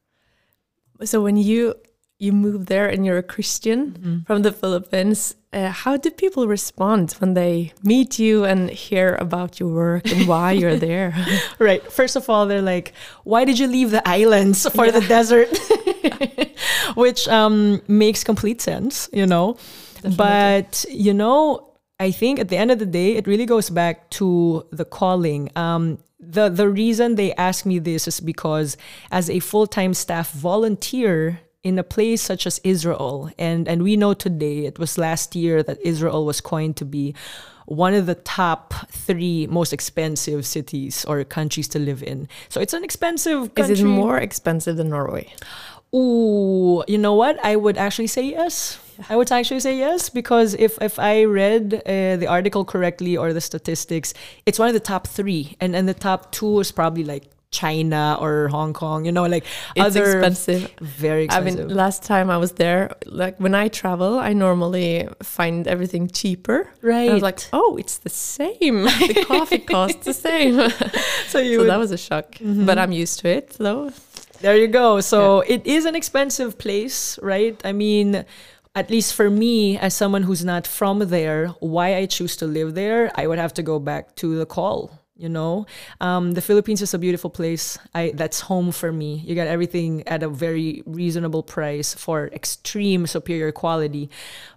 So 1.03 1.21
when 1.21 1.35
you 1.35 1.75
you 2.21 2.31
move 2.31 2.67
there 2.67 2.87
and 2.87 3.05
you're 3.05 3.17
a 3.17 3.23
Christian 3.35 3.79
Mm-hmm. 3.91 4.17
from 4.27 4.41
the 4.43 4.51
Philippines. 4.51 5.35
Uh, 5.53 5.69
how 5.83 5.97
do 5.97 6.09
people 6.11 6.47
respond 6.47 7.11
when 7.19 7.33
they 7.33 7.73
meet 7.83 8.17
you 8.19 8.45
and 8.45 8.69
hear 8.69 9.15
about 9.19 9.59
your 9.59 9.69
work 9.73 10.05
and 10.11 10.27
why 10.27 10.51
you're 10.53 10.77
there? 10.89 11.09
Right. 11.59 11.83
First 11.91 12.15
of 12.15 12.29
all, 12.29 12.45
they're 12.47 12.61
like, 12.75 12.93
"Why 13.31 13.41
did 13.45 13.57
you 13.59 13.67
leave 13.67 13.89
the 13.91 14.03
islands 14.07 14.59
for 14.75 14.91
the 14.91 15.01
desert?" 15.15 15.49
Which 16.95 17.27
um, 17.27 17.81
makes 17.87 18.23
complete 18.23 18.61
sense, 18.61 19.09
you 19.13 19.25
know. 19.25 19.57
But 20.17 20.85
you 20.89 21.13
know, 21.13 21.73
I 21.99 22.11
think 22.11 22.39
at 22.39 22.49
the 22.49 22.57
end 22.57 22.71
of 22.71 22.79
the 22.79 22.85
day, 22.85 23.15
it 23.17 23.27
really 23.27 23.45
goes 23.45 23.69
back 23.69 24.09
to 24.21 24.65
the 24.71 24.85
calling. 24.85 25.49
Um, 25.55 25.97
the 26.19 26.49
the 26.49 26.69
reason 26.69 27.15
they 27.15 27.33
ask 27.35 27.65
me 27.65 27.79
this 27.79 28.07
is 28.07 28.19
because 28.19 28.77
as 29.11 29.29
a 29.29 29.39
full 29.39 29.67
time 29.67 29.93
staff 29.93 30.31
volunteer 30.31 31.39
in 31.63 31.77
a 31.77 31.83
place 31.83 32.21
such 32.21 32.47
as 32.47 32.59
Israel, 32.63 33.29
and 33.37 33.67
and 33.67 33.83
we 33.83 33.95
know 33.95 34.13
today 34.13 34.65
it 34.65 34.79
was 34.79 34.97
last 34.97 35.35
year 35.35 35.61
that 35.63 35.77
Israel 35.81 36.25
was 36.25 36.41
coined 36.41 36.75
to 36.77 36.85
be 36.85 37.13
one 37.65 37.93
of 37.93 38.05
the 38.05 38.15
top 38.15 38.73
three 38.89 39.47
most 39.47 39.71
expensive 39.71 40.45
cities 40.45 41.05
or 41.05 41.23
countries 41.23 41.67
to 41.69 41.79
live 41.79 42.03
in. 42.03 42.27
So 42.49 42.59
it's 42.59 42.73
an 42.73 42.83
expensive 42.83 43.43
Is 43.43 43.67
country. 43.67 43.79
it 43.79 43.85
more 43.85 44.17
expensive 44.17 44.77
than 44.77 44.89
Norway? 44.89 45.31
Ooh, 45.93 46.83
you 46.87 46.97
know 46.97 47.13
what? 47.13 47.37
I 47.45 47.55
would 47.55 47.77
actually 47.77 48.07
say 48.07 48.23
yes. 48.23 48.79
I 49.09 49.15
would 49.15 49.31
actually 49.31 49.59
say 49.59 49.77
yes 49.77 50.09
because 50.09 50.53
if 50.55 50.81
if 50.81 50.97
I 50.97 51.25
read 51.25 51.75
uh, 51.85 52.15
the 52.17 52.27
article 52.27 52.65
correctly 52.65 53.17
or 53.17 53.33
the 53.33 53.41
statistics, 53.41 54.13
it's 54.45 54.57
one 54.57 54.67
of 54.67 54.73
the 54.73 54.79
top 54.93 55.05
three, 55.07 55.55
and 55.59 55.75
and 55.75 55.87
the 55.87 55.93
top 55.93 56.31
two 56.31 56.59
is 56.59 56.71
probably 56.71 57.03
like 57.03 57.25
China 57.51 58.17
or 58.19 58.47
Hong 58.47 58.73
Kong. 58.73 59.05
You 59.05 59.11
know, 59.11 59.25
like 59.25 59.43
It's 59.75 59.85
other 59.85 60.19
expensive. 60.19 60.71
very 60.79 61.29
I 61.29 61.41
mean, 61.41 61.67
last 61.67 62.03
time 62.03 62.29
I 62.29 62.37
was 62.37 62.53
there, 62.53 62.95
like 63.05 63.37
when 63.39 63.53
I 63.53 63.67
travel, 63.67 64.17
I 64.19 64.33
normally 64.33 65.07
find 65.21 65.67
everything 65.67 66.07
cheaper. 66.09 66.69
Right. 66.81 67.09
I 67.09 67.13
was 67.13 67.21
like, 67.21 67.39
oh, 67.53 67.77
it's 67.77 67.97
the 67.99 68.09
same. 68.09 68.83
The 69.11 69.25
coffee 69.27 69.59
costs 69.75 70.05
the 70.05 70.13
same. 70.13 70.55
so 71.27 71.39
you 71.39 71.55
so 71.55 71.59
would- 71.61 71.69
that 71.69 71.77
was 71.79 71.91
a 71.91 71.97
shock. 71.97 72.31
Mm-hmm. 72.35 72.65
But 72.65 72.77
I'm 72.77 72.91
used 72.91 73.19
to 73.21 73.27
it, 73.29 73.51
though. 73.59 73.91
There 74.39 74.57
you 74.57 74.67
go. 74.67 75.01
So 75.01 75.41
it 75.41 75.67
is 75.67 75.85
an 75.85 75.95
expensive 75.95 76.57
place, 76.57 77.19
right? 77.21 77.59
I 77.63 77.73
mean, 77.73 78.25
at 78.73 78.89
least 78.89 79.13
for 79.13 79.29
me, 79.29 79.77
as 79.77 79.93
someone 79.93 80.23
who's 80.23 80.43
not 80.43 80.65
from 80.65 80.99
there, 81.09 81.47
why 81.59 81.95
I 81.97 82.05
choose 82.07 82.35
to 82.37 82.47
live 82.47 82.73
there, 82.73 83.11
I 83.13 83.27
would 83.27 83.37
have 83.37 83.53
to 83.55 83.61
go 83.63 83.77
back 83.77 84.15
to 84.15 84.37
the 84.39 84.45
call. 84.47 85.00
You 85.21 85.29
know, 85.29 85.67
um, 86.01 86.31
the 86.31 86.41
Philippines 86.41 86.81
is 86.81 86.95
a 86.95 86.99
beautiful 86.99 87.29
place. 87.29 87.77
I 87.93 88.11
that's 88.15 88.41
home 88.41 88.71
for 88.71 88.91
me. 88.91 89.21
You 89.23 89.35
get 89.35 89.47
everything 89.47 90.01
at 90.07 90.23
a 90.23 90.29
very 90.29 90.81
reasonable 90.87 91.43
price 91.43 91.93
for 91.93 92.27
extreme 92.33 93.05
superior 93.05 93.51
quality, 93.51 94.09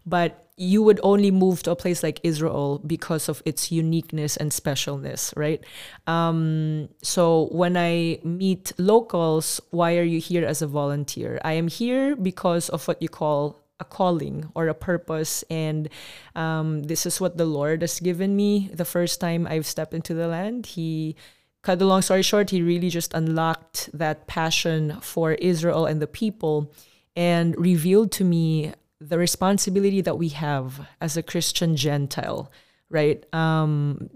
but 0.06 0.44
you 0.56 0.82
would 0.82 1.00
only 1.02 1.30
move 1.30 1.62
to 1.64 1.72
a 1.72 1.76
place 1.76 2.02
like 2.02 2.20
Israel 2.22 2.80
because 2.86 3.28
of 3.28 3.42
its 3.44 3.72
uniqueness 3.72 4.36
and 4.36 4.52
specialness, 4.52 5.36
right? 5.36 5.64
Um, 6.06 6.88
so 7.02 7.48
when 7.50 7.76
I 7.76 8.20
meet 8.22 8.72
locals, 8.78 9.60
why 9.70 9.98
are 9.98 10.06
you 10.06 10.20
here 10.20 10.46
as 10.46 10.62
a 10.62 10.66
volunteer? 10.66 11.40
I 11.44 11.54
am 11.54 11.68
here 11.68 12.14
because 12.14 12.68
of 12.68 12.86
what 12.86 13.02
you 13.02 13.08
call 13.08 13.63
a 13.80 13.84
calling 13.84 14.50
or 14.54 14.68
a 14.68 14.74
purpose, 14.74 15.42
and 15.50 15.88
um, 16.34 16.84
this 16.84 17.06
is 17.06 17.20
what 17.20 17.36
the 17.36 17.46
Lord 17.46 17.82
has 17.82 18.00
given 18.00 18.36
me. 18.36 18.70
The 18.72 18.84
first 18.84 19.20
time 19.20 19.46
I've 19.46 19.66
stepped 19.66 19.94
into 19.94 20.14
the 20.14 20.28
land, 20.28 20.66
He 20.66 21.16
cut 21.64 21.78
the 21.78 21.86
long 21.86 22.02
story 22.02 22.22
short, 22.22 22.50
he 22.50 22.62
really 22.62 22.90
just 22.90 23.12
unlocked 23.14 23.90
that 23.92 24.26
passion 24.26 24.98
for 25.00 25.32
Israel 25.32 25.86
and 25.86 26.00
the 26.00 26.06
people 26.06 26.72
and 27.16 27.58
revealed 27.58 28.12
to 28.12 28.24
me 28.24 28.72
the 29.00 29.18
responsibility 29.18 30.00
that 30.02 30.18
we 30.18 30.28
have 30.28 30.86
as 31.00 31.16
a 31.16 31.22
Christian 31.22 31.74
Gentile, 31.74 32.52
right? 32.90 33.24
Um, 33.34 34.10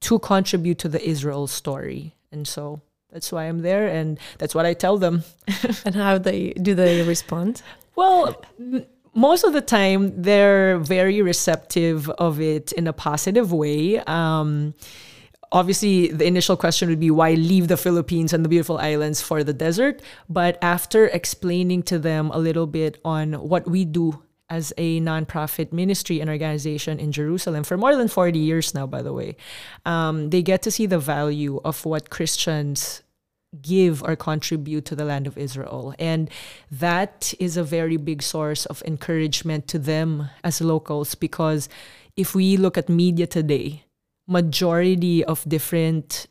to 0.00 0.18
contribute 0.18 0.78
to 0.78 0.88
the 0.88 1.08
Israel 1.08 1.46
story. 1.46 2.14
And 2.30 2.46
so 2.46 2.80
that's 3.10 3.32
why 3.32 3.44
I'm 3.44 3.60
there 3.60 3.88
and 3.88 4.18
that's 4.38 4.54
what 4.54 4.66
I 4.66 4.74
tell 4.74 4.98
them. 4.98 5.24
And 5.84 5.94
how 5.94 6.18
they 6.18 6.50
do 6.50 6.74
they 6.74 7.02
respond? 7.02 7.62
Well, 7.96 8.42
most 9.18 9.42
of 9.42 9.52
the 9.52 9.60
time 9.60 10.22
they're 10.22 10.78
very 10.78 11.20
receptive 11.22 12.08
of 12.10 12.40
it 12.40 12.70
in 12.72 12.86
a 12.86 12.92
positive 12.92 13.52
way. 13.52 13.98
Um, 14.06 14.74
obviously, 15.50 16.12
the 16.12 16.24
initial 16.24 16.56
question 16.56 16.88
would 16.88 17.00
be 17.00 17.10
why 17.10 17.34
leave 17.34 17.66
the 17.66 17.76
Philippines 17.76 18.32
and 18.32 18.44
the 18.44 18.48
beautiful 18.48 18.78
islands 18.78 19.20
for 19.20 19.42
the 19.42 19.52
desert? 19.52 20.02
But 20.28 20.56
after 20.62 21.08
explaining 21.08 21.82
to 21.90 21.98
them 21.98 22.30
a 22.30 22.38
little 22.38 22.68
bit 22.68 23.00
on 23.04 23.32
what 23.34 23.68
we 23.68 23.84
do 23.84 24.22
as 24.50 24.72
a 24.78 25.00
nonprofit 25.00 25.72
ministry 25.72 26.20
and 26.20 26.30
organization 26.30 27.00
in 27.00 27.10
Jerusalem 27.10 27.64
for 27.64 27.76
more 27.76 27.96
than 27.96 28.06
40 28.06 28.38
years 28.38 28.72
now, 28.72 28.86
by 28.86 29.02
the 29.02 29.12
way, 29.12 29.36
um, 29.84 30.30
they 30.30 30.42
get 30.42 30.62
to 30.62 30.70
see 30.70 30.86
the 30.86 30.98
value 30.98 31.60
of 31.64 31.84
what 31.84 32.08
Christians 32.08 33.02
give 33.62 34.02
or 34.02 34.16
contribute 34.16 34.84
to 34.84 34.94
the 34.94 35.04
land 35.04 35.26
of 35.26 35.38
Israel. 35.38 35.94
And 35.98 36.30
that 36.70 37.32
is 37.38 37.56
a 37.56 37.64
very 37.64 37.96
big 37.96 38.22
source 38.22 38.66
of 38.66 38.82
encouragement 38.86 39.68
to 39.68 39.78
them 39.78 40.28
as 40.44 40.60
locals 40.60 41.14
because 41.14 41.68
if 42.16 42.34
we 42.34 42.56
look 42.56 42.76
at 42.76 42.88
media 42.88 43.26
today, 43.26 43.84
majority 44.26 45.24
of 45.24 45.48
different 45.48 46.26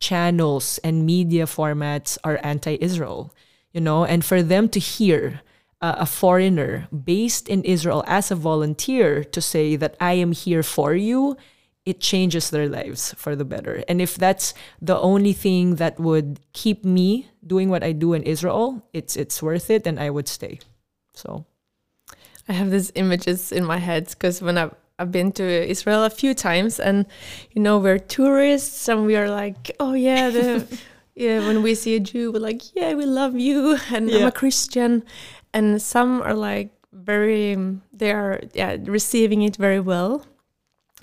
channels 0.00 0.78
and 0.78 1.06
media 1.06 1.44
formats 1.44 2.16
are 2.24 2.40
anti-Israel, 2.42 3.32
you 3.72 3.80
know, 3.80 4.04
and 4.04 4.24
for 4.24 4.42
them 4.42 4.68
to 4.70 4.80
hear 4.80 5.40
uh, 5.80 5.96
a 5.98 6.06
foreigner 6.06 6.88
based 7.04 7.48
in 7.48 7.62
Israel 7.64 8.02
as 8.06 8.30
a 8.30 8.34
volunteer 8.34 9.22
to 9.22 9.40
say 9.40 9.76
that 9.76 9.96
I 10.00 10.14
am 10.14 10.32
here 10.32 10.62
for 10.62 10.94
you, 10.94 11.36
it 11.86 12.00
changes 12.00 12.50
their 12.50 12.68
lives 12.68 13.14
for 13.16 13.36
the 13.36 13.44
better. 13.44 13.84
And 13.88 14.00
if 14.00 14.16
that's 14.16 14.54
the 14.80 14.98
only 14.98 15.32
thing 15.32 15.76
that 15.76 16.00
would 16.00 16.40
keep 16.52 16.84
me 16.84 17.28
doing 17.46 17.68
what 17.68 17.84
I 17.84 17.92
do 17.92 18.14
in 18.14 18.22
Israel, 18.22 18.82
it's 18.92 19.16
it's 19.16 19.42
worth 19.42 19.70
it 19.70 19.86
and 19.86 20.00
I 20.00 20.10
would 20.10 20.28
stay. 20.28 20.60
So 21.12 21.44
I 22.48 22.52
have 22.52 22.70
these 22.70 22.92
images 22.94 23.52
in 23.52 23.64
my 23.64 23.78
head 23.78 24.08
because 24.08 24.42
when 24.42 24.58
I've, 24.58 24.74
I've 24.98 25.10
been 25.10 25.32
to 25.32 25.44
Israel 25.44 26.04
a 26.04 26.10
few 26.10 26.34
times, 26.34 26.78
and 26.78 27.06
you 27.52 27.62
know 27.62 27.78
we're 27.78 27.98
tourists, 27.98 28.88
and 28.88 29.06
we 29.06 29.16
are 29.16 29.28
like, 29.28 29.70
oh 29.80 29.94
yeah, 29.94 30.30
the 30.30 30.66
yeah. 31.14 31.46
When 31.46 31.62
we 31.62 31.74
see 31.74 31.96
a 31.96 32.00
Jew, 32.00 32.32
we're 32.32 32.40
like, 32.40 32.74
yeah, 32.74 32.94
we 32.94 33.06
love 33.06 33.36
you, 33.36 33.78
and 33.92 34.10
I'm 34.10 34.26
a 34.26 34.32
Christian, 34.32 35.04
and 35.52 35.80
some 35.80 36.22
are 36.22 36.34
like 36.34 36.70
very, 36.92 37.56
they 37.92 38.12
are 38.12 38.40
yeah 38.52 38.76
receiving 38.84 39.42
it 39.42 39.56
very 39.56 39.80
well, 39.80 40.24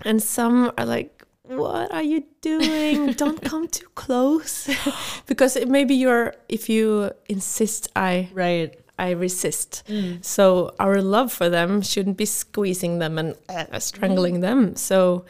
and 0.05 0.22
some 0.22 0.72
are 0.77 0.86
like. 0.86 1.17
What 1.43 1.91
are 1.91 2.03
you 2.03 2.24
doing? 2.39 3.12
Don't 3.13 3.41
come 3.51 3.67
too 3.67 3.89
close, 3.93 4.70
because 5.25 5.58
it, 5.58 5.67
maybe 5.67 5.93
you're. 5.96 6.34
If 6.48 6.70
you 6.70 7.12
insist, 7.27 7.89
I 7.93 8.29
right. 8.34 8.74
I 8.98 9.12
resist. 9.12 9.84
So 10.22 10.75
our 10.79 11.01
love 11.01 11.34
for 11.34 11.50
them 11.50 11.81
shouldn't 11.81 12.17
be 12.17 12.25
squeezing 12.25 13.00
them 13.00 13.17
and 13.17 13.36
uh, 13.50 13.79
strangling 13.79 14.41
them. 14.41 14.75
So 14.75 15.25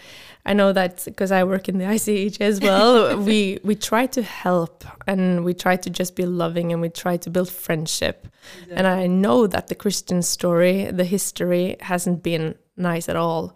I 0.46 0.54
know 0.54 0.74
that 0.74 1.06
because 1.06 1.32
I 1.32 1.44
work 1.44 1.70
in 1.70 1.78
the 1.78 1.86
ICH 1.96 2.42
as 2.42 2.60
well, 2.60 3.18
we 3.18 3.60
we 3.64 3.76
try 3.76 4.08
to 4.08 4.22
help 4.22 4.84
and 5.08 5.46
we 5.46 5.54
try 5.54 5.76
to 5.78 5.90
just 5.90 6.16
be 6.16 6.26
loving 6.26 6.72
and 6.72 6.82
we 6.82 6.90
try 6.90 7.18
to 7.18 7.30
build 7.30 7.50
friendship. 7.50 8.28
And 8.72 8.88
I 8.88 9.08
know 9.08 9.48
that 9.48 9.68
the 9.68 9.76
Christian 9.76 10.22
story, 10.22 10.90
the 10.92 11.04
history 11.04 11.78
hasn't 11.80 12.24
been 12.24 12.56
nice 12.76 13.08
at 13.08 13.16
all. 13.16 13.56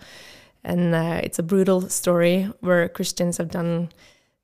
And 0.65 0.95
uh, 0.95 1.22
it's 1.24 1.38
a 1.38 1.43
brutal 1.43 1.89
story 1.89 2.50
where 2.60 2.89
Christians 2.89 3.38
have 3.38 3.51
done 3.51 3.89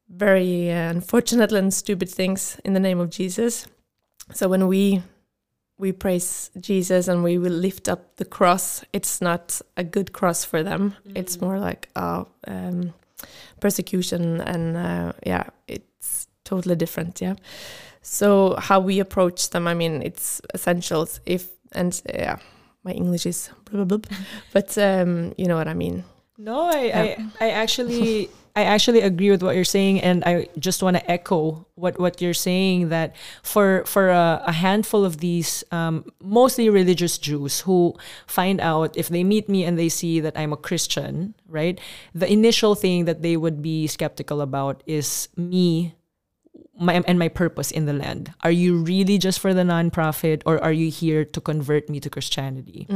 very 0.07 0.71
uh, 0.71 0.91
unfortunate 0.91 1.51
and 1.51 1.73
stupid 1.73 2.09
things 2.09 2.59
in 2.63 2.73
the 2.73 2.79
name 2.79 2.99
of 2.99 3.09
Jesus. 3.09 3.67
So 4.31 4.47
when 4.47 4.67
we 4.67 5.01
we 5.79 5.91
praise 5.91 6.51
Jesus 6.59 7.07
and 7.07 7.23
we 7.23 7.39
will 7.39 7.51
lift 7.51 7.89
up 7.89 8.17
the 8.17 8.25
cross, 8.25 8.85
it's 8.93 9.19
not 9.19 9.59
a 9.75 9.83
good 9.83 10.13
cross 10.13 10.45
for 10.45 10.61
them. 10.61 10.93
It's 11.15 11.41
more 11.41 11.57
like 11.57 11.89
uh, 11.95 12.25
um, 12.47 12.93
persecution, 13.59 14.41
and 14.41 14.77
uh, 14.77 15.13
yeah, 15.25 15.45
it's 15.67 16.27
totally 16.43 16.75
different. 16.75 17.19
Yeah. 17.19 17.33
So 18.03 18.57
how 18.59 18.79
we 18.79 18.99
approach 18.99 19.49
them, 19.49 19.67
I 19.67 19.73
mean, 19.73 20.03
it's 20.03 20.39
essentials. 20.53 21.19
If 21.25 21.49
and 21.71 21.99
yeah, 22.05 22.37
my 22.83 22.91
English 22.91 23.25
is 23.25 23.49
blah 23.65 23.83
blah 23.83 23.97
blah, 23.97 24.17
but 24.53 24.77
um, 24.77 25.33
you 25.37 25.47
know 25.47 25.55
what 25.55 25.67
I 25.67 25.73
mean. 25.73 26.03
No, 26.37 26.69
I, 26.69 26.81
Yeah. 26.81 27.29
I, 27.39 27.45
I 27.45 27.49
actually 27.51 28.29
I 28.55 28.63
actually 28.63 29.01
agree 29.01 29.31
with 29.31 29.43
what 29.43 29.55
you're 29.55 29.63
saying 29.63 30.01
and 30.01 30.23
I 30.25 30.47
just 30.59 30.83
want 30.83 30.97
to 30.97 31.11
echo 31.11 31.65
what, 31.75 31.99
what 31.99 32.21
you're 32.21 32.33
saying 32.33 32.89
that 32.89 33.15
for 33.43 33.83
for 33.85 34.09
a, 34.09 34.43
a 34.45 34.51
handful 34.51 35.05
of 35.05 35.17
these 35.17 35.63
um, 35.71 36.03
mostly 36.21 36.69
religious 36.69 37.17
Jews 37.17 37.61
who 37.61 37.95
find 38.27 38.59
out 38.59 38.97
if 38.97 39.07
they 39.07 39.23
meet 39.23 39.47
me 39.47 39.63
and 39.63 39.79
they 39.79 39.87
see 39.87 40.19
that 40.19 40.37
I'm 40.37 40.51
a 40.51 40.57
Christian, 40.57 41.33
right? 41.47 41.79
The 42.13 42.31
initial 42.31 42.75
thing 42.75 43.05
that 43.05 43.21
they 43.21 43.37
would 43.37 43.61
be 43.61 43.87
skeptical 43.87 44.41
about 44.41 44.83
is 44.85 45.29
me 45.37 45.95
my 46.81 46.97
and 47.05 47.19
my 47.19 47.29
purpose 47.29 47.69
in 47.69 47.85
the 47.85 47.93
land. 47.93 48.33
Are 48.41 48.51
you 48.51 48.75
really 48.75 49.17
just 49.17 49.39
for 49.39 49.53
the 49.53 49.61
nonprofit 49.61 50.41
or 50.45 50.57
are 50.63 50.73
you 50.73 50.89
here 50.89 51.23
to 51.23 51.39
convert 51.39 51.89
me 51.89 51.99
to 52.01 52.09
Christianity? 52.09 52.87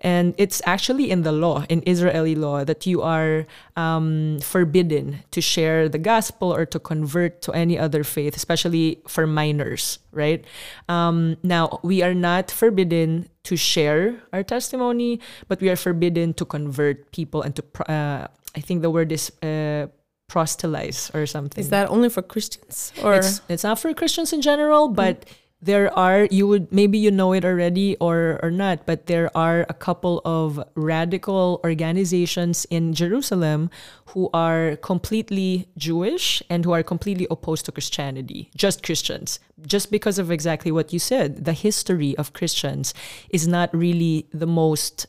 And 0.00 0.34
it's 0.36 0.60
actually 0.66 1.10
in 1.10 1.22
the 1.22 1.32
law, 1.32 1.64
in 1.68 1.82
Israeli 1.86 2.34
law, 2.36 2.64
that 2.64 2.84
you 2.84 3.00
are 3.00 3.46
um, 3.76 4.38
forbidden 4.44 5.24
to 5.30 5.40
share 5.40 5.88
the 5.88 5.98
gospel 5.98 6.52
or 6.52 6.66
to 6.66 6.78
convert 6.78 7.40
to 7.42 7.52
any 7.52 7.78
other 7.78 8.04
faith, 8.04 8.36
especially 8.36 9.00
for 9.08 9.26
minors, 9.26 9.98
right? 10.12 10.44
Um, 10.88 11.36
now, 11.42 11.80
we 11.82 12.02
are 12.02 12.14
not 12.14 12.50
forbidden 12.50 13.28
to 13.44 13.56
share 13.56 14.20
our 14.32 14.42
testimony, 14.44 15.18
but 15.48 15.60
we 15.60 15.70
are 15.70 15.76
forbidden 15.76 16.34
to 16.34 16.44
convert 16.44 17.10
people 17.12 17.40
and 17.40 17.56
to, 17.56 17.64
uh, 17.90 18.28
I 18.54 18.60
think 18.60 18.82
the 18.82 18.90
word 18.90 19.12
is 19.12 19.32
uh, 19.42 19.86
proselytize 20.30 21.10
or 21.12 21.26
something. 21.26 21.60
Is 21.60 21.70
that 21.70 21.90
only 21.90 22.08
for 22.08 22.22
Christians? 22.22 22.94
Or 23.02 23.14
it's 23.18 23.42
it's 23.50 23.64
not 23.64 23.78
for 23.82 23.92
Christians 23.92 24.32
in 24.32 24.40
general, 24.40 24.88
mm. 24.88 24.94
but 24.94 25.26
there 25.60 25.92
are 25.92 26.24
you 26.30 26.46
would 26.46 26.72
maybe 26.72 26.96
you 26.96 27.10
know 27.10 27.34
it 27.34 27.44
already 27.44 27.96
or 28.00 28.38
or 28.42 28.50
not, 28.50 28.86
but 28.86 29.06
there 29.06 29.28
are 29.36 29.66
a 29.68 29.74
couple 29.74 30.22
of 30.24 30.62
radical 30.74 31.60
organizations 31.64 32.64
in 32.70 32.94
Jerusalem 32.94 33.68
who 34.14 34.30
are 34.32 34.76
completely 34.76 35.66
Jewish 35.76 36.42
and 36.48 36.64
who 36.64 36.72
are 36.72 36.82
completely 36.82 37.26
opposed 37.30 37.66
to 37.66 37.72
Christianity, 37.72 38.50
just 38.56 38.82
Christians. 38.82 39.40
Just 39.66 39.90
because 39.90 40.18
of 40.18 40.30
exactly 40.30 40.72
what 40.72 40.94
you 40.94 40.98
said, 40.98 41.44
the 41.44 41.52
history 41.52 42.16
of 42.16 42.32
Christians 42.32 42.94
is 43.28 43.46
not 43.46 43.68
really 43.74 44.26
the 44.32 44.46
most 44.46 45.06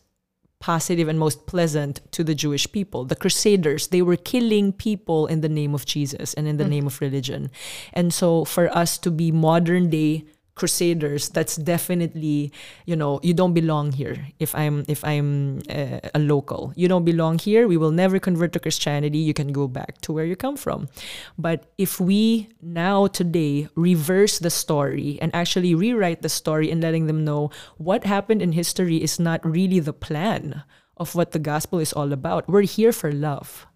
positive 0.61 1.09
and 1.09 1.19
most 1.19 1.45
pleasant 1.47 1.99
to 2.11 2.23
the 2.23 2.35
Jewish 2.35 2.71
people. 2.71 3.03
The 3.03 3.15
Crusaders, 3.15 3.87
they 3.87 4.01
were 4.01 4.15
killing 4.15 4.71
people 4.71 5.27
in 5.27 5.41
the 5.41 5.49
name 5.49 5.75
of 5.75 5.85
Jesus 5.85 6.33
and 6.35 6.47
in 6.47 6.57
the 6.57 6.63
mm. 6.63 6.69
name 6.69 6.87
of 6.87 7.01
religion. 7.01 7.51
And 7.91 8.13
so 8.13 8.45
for 8.45 8.69
us 8.75 8.97
to 8.99 9.11
be 9.11 9.31
modern 9.31 9.89
day 9.89 10.23
crusaders 10.55 11.29
that's 11.29 11.55
definitely 11.55 12.51
you 12.85 12.95
know 12.95 13.19
you 13.23 13.33
don't 13.33 13.53
belong 13.53 13.91
here 13.91 14.27
if 14.39 14.53
i'm 14.53 14.83
if 14.87 15.03
i'm 15.05 15.61
uh, 15.69 15.99
a 16.13 16.19
local. 16.19 16.73
You 16.75 16.87
don't 16.87 17.05
belong 17.05 17.39
here. 17.39 17.67
We 17.67 17.77
will 17.77 17.91
never 17.91 18.19
convert 18.19 18.53
to 18.53 18.59
christianity. 18.59 19.17
You 19.17 19.33
can 19.33 19.51
go 19.51 19.67
back 19.67 20.01
to 20.01 20.13
where 20.13 20.25
you 20.25 20.35
come 20.35 20.57
from. 20.57 20.89
But 21.37 21.71
if 21.77 21.99
we 21.99 22.49
now 22.61 23.07
today 23.07 23.67
reverse 23.75 24.39
the 24.39 24.49
story 24.49 25.17
and 25.21 25.33
actually 25.33 25.75
rewrite 25.75 26.21
the 26.21 26.29
story 26.29 26.71
and 26.71 26.81
letting 26.81 27.07
them 27.07 27.23
know 27.23 27.51
what 27.77 28.03
happened 28.03 28.41
in 28.41 28.51
history 28.51 28.97
is 28.97 29.19
not 29.19 29.45
really 29.45 29.79
the 29.79 29.93
plan 29.93 30.63
of 30.97 31.15
what 31.15 31.31
the 31.31 31.39
gospel 31.39 31.79
is 31.79 31.93
all 31.93 32.11
about. 32.13 32.47
We're 32.47 32.61
here 32.67 32.91
for 32.91 33.11
love 33.11 33.67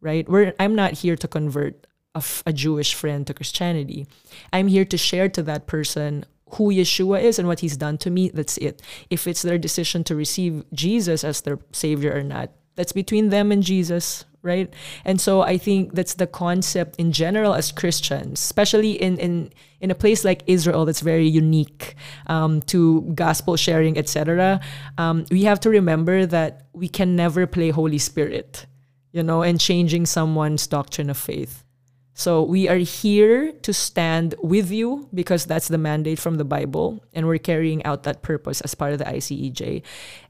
right? 0.00 0.28
We're 0.28 0.54
i'm 0.60 0.74
not 0.74 0.92
here 1.02 1.16
to 1.16 1.26
convert 1.26 1.86
a, 2.46 2.52
Jewish 2.52 2.94
friend 2.94 3.26
to 3.26 3.34
Christianity. 3.34 4.06
I'm 4.52 4.68
here 4.68 4.84
to 4.84 4.96
share 4.96 5.28
to 5.30 5.42
that 5.44 5.66
person 5.66 6.24
who 6.52 6.72
Yeshua 6.72 7.22
is 7.22 7.38
and 7.38 7.46
what 7.46 7.60
he's 7.60 7.76
done 7.76 7.98
to 7.98 8.10
me. 8.10 8.30
That's 8.30 8.56
it. 8.58 8.82
If 9.10 9.26
it's 9.26 9.42
their 9.42 9.58
decision 9.58 10.04
to 10.04 10.16
receive 10.16 10.64
Jesus 10.72 11.24
as 11.24 11.42
their 11.42 11.58
savior 11.72 12.16
or 12.16 12.22
not, 12.22 12.50
that's 12.78 12.92
between 12.92 13.30
them 13.30 13.50
and 13.50 13.62
Jesus, 13.62 14.24
right? 14.42 14.72
And 15.04 15.20
so 15.20 15.42
I 15.42 15.58
think 15.58 15.94
that's 15.94 16.14
the 16.14 16.28
concept 16.28 16.94
in 16.96 17.10
general 17.10 17.54
as 17.54 17.72
Christians, 17.72 18.40
especially 18.40 18.92
in 18.92 19.18
in 19.18 19.50
in 19.80 19.90
a 19.90 19.96
place 19.96 20.24
like 20.24 20.42
Israel 20.46 20.84
that's 20.84 21.00
very 21.00 21.26
unique 21.26 21.96
um, 22.28 22.62
to 22.70 23.02
gospel 23.16 23.56
sharing, 23.56 23.98
etc. 23.98 24.60
Um, 24.96 25.26
we 25.30 25.42
have 25.42 25.58
to 25.60 25.70
remember 25.70 26.24
that 26.26 26.68
we 26.72 26.88
can 26.88 27.16
never 27.16 27.48
play 27.48 27.70
Holy 27.70 27.98
Spirit, 27.98 28.66
you 29.10 29.24
know, 29.24 29.42
and 29.42 29.60
changing 29.60 30.06
someone's 30.06 30.66
doctrine 30.68 31.10
of 31.10 31.18
faith. 31.18 31.64
So 32.18 32.42
we 32.42 32.68
are 32.68 32.82
here 32.82 33.52
to 33.62 33.72
stand 33.72 34.34
with 34.42 34.72
you 34.72 35.06
because 35.14 35.46
that's 35.46 35.68
the 35.68 35.78
mandate 35.78 36.18
from 36.18 36.34
the 36.34 36.44
Bible, 36.44 37.00
and 37.14 37.28
we're 37.28 37.38
carrying 37.38 37.78
out 37.84 38.02
that 38.02 38.22
purpose 38.22 38.60
as 38.62 38.74
part 38.74 38.92
of 38.92 38.98
the 38.98 39.04
ICEJ. 39.04 39.82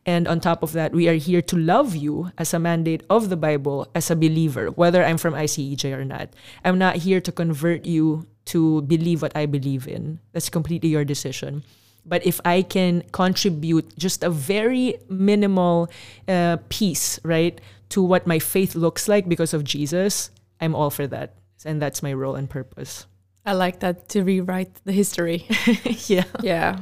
And 0.05 0.29
on 0.29 0.39
top 0.39 0.63
of 0.63 0.73
that, 0.73 0.93
we 0.93 1.09
are 1.09 1.15
here 1.15 1.41
to 1.41 1.57
love 1.57 1.97
you 1.97 2.31
as 2.37 2.53
a 2.53 2.59
mandate 2.59 3.05
of 3.09 3.31
the 3.31 3.39
Bible 3.39 3.89
as 3.95 4.11
a 4.11 4.17
believer, 4.17 4.69
whether 4.69 5.03
I'm 5.03 5.17
from 5.17 5.33
ICEJ 5.33 5.97
or 5.97 6.05
not. 6.05 6.29
I'm 6.63 6.77
not 6.77 6.97
here 6.97 7.23
to 7.23 7.33
convert 7.33 7.87
you 7.87 8.27
to 8.53 8.83
believe 8.83 9.23
what 9.23 9.35
I 9.35 9.47
believe 9.47 9.89
in. 9.89 10.21
That's 10.33 10.51
completely 10.51 10.91
your 10.91 11.07
decision. 11.07 11.65
But 12.05 12.21
if 12.27 12.39
I 12.45 12.61
can 12.61 13.01
contribute 13.13 13.97
just 13.97 14.23
a 14.23 14.29
very 14.29 15.01
minimal 15.09 15.89
uh, 16.29 16.59
piece, 16.69 17.19
right, 17.25 17.59
to 17.89 18.03
what 18.03 18.27
my 18.27 18.39
faith 18.39 18.75
looks 18.75 19.09
like 19.09 19.27
because 19.27 19.55
of 19.55 19.65
Jesus, 19.65 20.29
I'm 20.61 20.75
all 20.75 20.91
for 20.91 21.07
that 21.07 21.38
and 21.65 21.81
that's 21.81 22.03
my 22.03 22.13
role 22.13 22.35
and 22.35 22.49
purpose. 22.49 23.07
I 23.47 23.53
like 23.53 23.81
that 23.81 24.09
to 24.11 24.23
rewrite 24.23 24.75
the 24.85 24.93
history. 24.93 25.47
yeah. 26.07 26.25
yeah. 26.43 26.79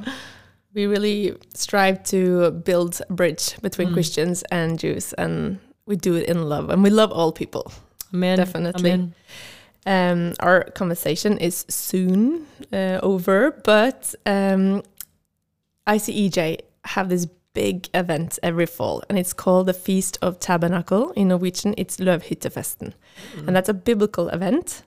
We 0.75 0.87
really 0.87 1.37
strive 1.55 2.03
to 2.05 2.51
build 2.51 3.01
a 3.09 3.13
bridge 3.13 3.57
between 3.63 3.89
Mm. 3.89 3.95
Christians 3.95 4.43
and 4.51 4.79
Jews, 4.79 5.13
and 5.15 5.59
we 5.87 5.97
do 5.97 6.15
it 6.17 6.29
in 6.29 6.49
love, 6.49 6.71
and 6.71 6.83
we 6.83 6.91
love 6.91 7.13
all 7.13 7.33
people. 7.33 7.73
Amen. 8.13 8.37
Definitely. 8.39 8.91
Amen. 8.91 9.15
Um, 9.87 10.35
our 10.41 10.65
conversation 10.75 11.39
is 11.39 11.65
soon 11.69 12.47
uh, 12.73 12.99
over, 13.03 13.53
but 13.65 14.15
um, 14.27 14.83
ICEJ 15.87 16.59
have 16.85 17.09
this 17.09 17.27
big 17.57 17.89
event 17.95 18.39
every 18.43 18.67
fall, 18.67 19.03
and 19.09 19.19
it's 19.19 19.33
called 19.33 19.67
the 19.67 19.73
Feast 19.73 20.19
of 20.21 20.39
Tabernacle. 20.39 21.11
In 21.13 21.29
Norwegian, 21.29 21.75
it's 21.79 21.97
Løvhyttefesten, 21.97 22.93
and 23.47 23.57
that's 23.57 23.71
a 23.71 23.75
biblical 23.75 24.29
event. 24.29 24.83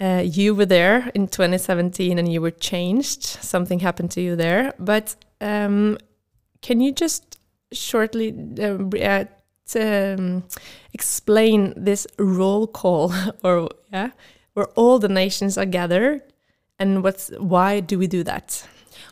Uh, 0.00 0.22
you 0.24 0.54
were 0.54 0.64
there 0.64 1.10
in 1.12 1.26
2017, 1.26 2.16
and 2.16 2.32
you 2.32 2.40
were 2.40 2.52
changed. 2.52 3.24
Something 3.24 3.80
happened 3.80 4.12
to 4.12 4.20
you 4.20 4.36
there, 4.36 4.72
but 4.78 5.16
um, 5.40 5.98
can 6.62 6.80
you 6.80 6.92
just 6.92 7.40
shortly 7.72 8.32
uh, 8.60 8.78
uh, 9.04 9.24
um, 9.74 10.44
explain 10.92 11.74
this 11.76 12.06
roll 12.16 12.68
call, 12.68 13.12
or 13.42 13.70
yeah, 13.92 14.10
where 14.54 14.68
all 14.76 15.00
the 15.00 15.08
nations 15.08 15.58
are 15.58 15.66
gathered, 15.66 16.22
and 16.78 17.02
what's 17.02 17.30
why 17.38 17.80
do 17.80 17.98
we 17.98 18.06
do 18.06 18.22
that? 18.22 18.64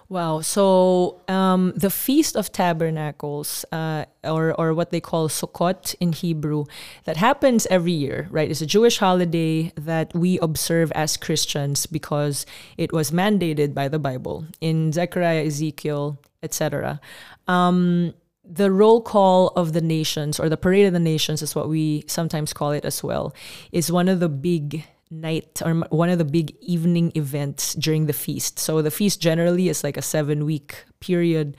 Wow. 0.09 0.41
So 0.41 1.21
um, 1.27 1.73
the 1.75 1.91
Feast 1.91 2.37
of 2.37 2.53
Tabernacles, 2.53 3.65
uh, 3.73 4.05
or 4.23 4.55
or 4.55 4.73
what 4.73 4.91
they 4.91 5.01
call 5.01 5.29
Sukkot 5.29 5.97
in 5.99 6.13
Hebrew, 6.13 6.67
that 7.05 7.17
happens 7.17 7.67
every 7.71 7.93
year, 7.93 8.29
right? 8.31 8.49
It's 8.49 8.61
a 8.61 8.67
Jewish 8.67 8.99
holiday 8.99 9.73
that 9.75 10.15
we 10.15 10.39
observe 10.39 10.93
as 10.93 11.17
Christians 11.17 11.87
because 11.87 12.47
it 12.77 12.93
was 12.93 13.11
mandated 13.11 13.75
by 13.75 13.89
the 13.89 13.99
Bible 13.99 14.47
in 14.61 14.93
Zechariah, 14.93 15.45
Ezekiel, 15.45 16.19
etc. 16.41 17.01
Um, 17.49 18.15
the 18.45 18.71
roll 18.71 19.01
call 19.01 19.49
of 19.57 19.73
the 19.73 19.81
nations, 19.81 20.39
or 20.39 20.49
the 20.49 20.57
parade 20.57 20.87
of 20.87 20.93
the 20.93 21.01
nations, 21.01 21.43
is 21.43 21.57
what 21.57 21.69
we 21.69 22.05
sometimes 22.07 22.53
call 22.53 22.71
it 22.71 22.85
as 22.85 23.03
well, 23.03 23.35
is 23.73 23.91
one 23.91 24.09
of 24.09 24.21
the 24.21 24.29
big 24.29 24.85
night 25.11 25.63
or 25.65 25.75
one 25.91 26.11
of 26.11 26.19
the 26.19 26.25
big 26.25 26.57
evening 26.61 27.13
events 27.15 27.75
during 27.75 28.07
the 28.07 28.13
feast. 28.13 28.59
So 28.59 28.83
the 28.83 28.91
feast 28.91 29.21
generally 29.21 29.69
is 29.69 29.85
like 29.85 29.97
a 29.97 30.03
seven 30.03 30.45
week 30.45 30.85
period. 31.01 31.57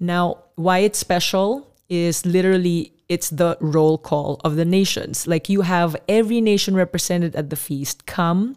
Now, 0.00 0.44
why 0.56 0.78
it's 0.78 0.98
special 0.98 1.72
is 1.88 2.26
literally 2.26 2.92
it's 3.08 3.30
the 3.30 3.56
roll 3.60 3.96
call 3.98 4.40
of 4.44 4.56
the 4.56 4.64
nations. 4.64 5.26
Like 5.26 5.48
you 5.48 5.62
have 5.62 5.96
every 6.08 6.40
nation 6.40 6.74
represented 6.74 7.34
at 7.34 7.50
the 7.50 7.56
feast 7.56 8.06
come 8.06 8.56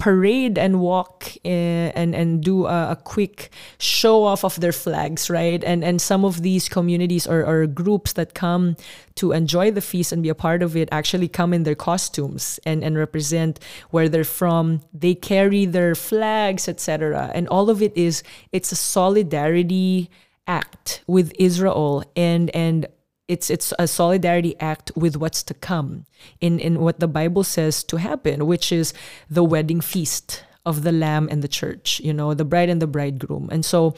parade 0.00 0.58
and 0.58 0.80
walk 0.80 1.32
uh, 1.44 1.92
and 1.94 2.14
and 2.14 2.42
do 2.42 2.66
a, 2.66 2.92
a 2.92 2.96
quick 2.96 3.50
show 3.78 4.24
off 4.24 4.42
of 4.44 4.58
their 4.60 4.72
flags 4.72 5.30
right? 5.30 5.62
And 5.62 5.84
and 5.84 6.00
some 6.00 6.24
of 6.24 6.42
these 6.42 6.68
communities 6.68 7.26
or, 7.26 7.44
or 7.44 7.66
groups 7.66 8.14
that 8.14 8.34
come 8.34 8.76
to 9.16 9.32
enjoy 9.32 9.70
the 9.70 9.82
feast 9.82 10.10
and 10.10 10.22
be 10.22 10.30
a 10.30 10.34
part 10.34 10.62
of 10.62 10.76
it 10.76 10.88
actually 10.90 11.28
come 11.28 11.52
in 11.52 11.62
their 11.62 11.76
costumes 11.76 12.58
and 12.64 12.82
and 12.82 12.96
represent 12.96 13.60
where 13.90 14.08
they're 14.08 14.24
from. 14.24 14.80
They 14.92 15.14
carry 15.14 15.66
their 15.66 15.94
flags 15.94 16.68
etc 16.68 17.30
and 17.34 17.46
all 17.48 17.70
of 17.70 17.82
it 17.82 17.96
is 17.96 18.22
it's 18.50 18.72
a 18.72 18.76
solidarity 18.76 20.10
act 20.46 21.04
with 21.06 21.32
Israel 21.38 22.02
and 22.16 22.50
and 22.50 22.86
it's 23.30 23.48
it's 23.48 23.72
a 23.78 23.86
solidarity 23.86 24.58
act 24.60 24.90
with 24.96 25.16
what's 25.16 25.42
to 25.44 25.54
come 25.54 26.04
in 26.40 26.58
in 26.58 26.80
what 26.80 26.98
the 26.98 27.08
bible 27.08 27.44
says 27.44 27.84
to 27.84 27.96
happen 27.96 28.46
which 28.46 28.72
is 28.72 28.92
the 29.30 29.44
wedding 29.44 29.80
feast 29.80 30.44
of 30.66 30.82
the 30.82 30.92
lamb 30.92 31.28
and 31.30 31.42
the 31.42 31.48
church 31.48 32.00
you 32.00 32.12
know 32.12 32.34
the 32.34 32.44
bride 32.44 32.68
and 32.68 32.82
the 32.82 32.86
bridegroom. 32.86 33.48
And 33.50 33.64
so 33.64 33.94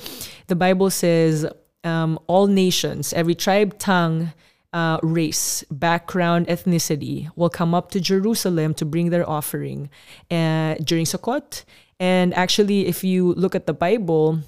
the 0.47 0.57
bible 0.57 0.90
says 0.90 1.47
um, 1.85 2.18
all 2.27 2.47
nations 2.47 3.12
every 3.12 3.35
tribe 3.35 3.79
tongue 3.79 4.33
uh, 4.73 4.99
race 5.03 5.64
background 5.71 6.47
ethnicity 6.47 7.29
will 7.37 7.51
come 7.51 7.75
up 7.75 7.90
to 7.90 8.01
jerusalem 8.01 8.75
to 8.75 8.85
bring 8.85 9.11
their 9.11 9.29
offering 9.29 9.90
uh, 10.31 10.75
during 10.85 11.05
sukkot. 11.05 11.64
And 11.99 12.33
actually 12.35 12.87
if 12.87 13.03
you 13.03 13.35
look 13.35 13.55
at 13.55 13.66
the 13.66 13.75
bible 13.75 14.40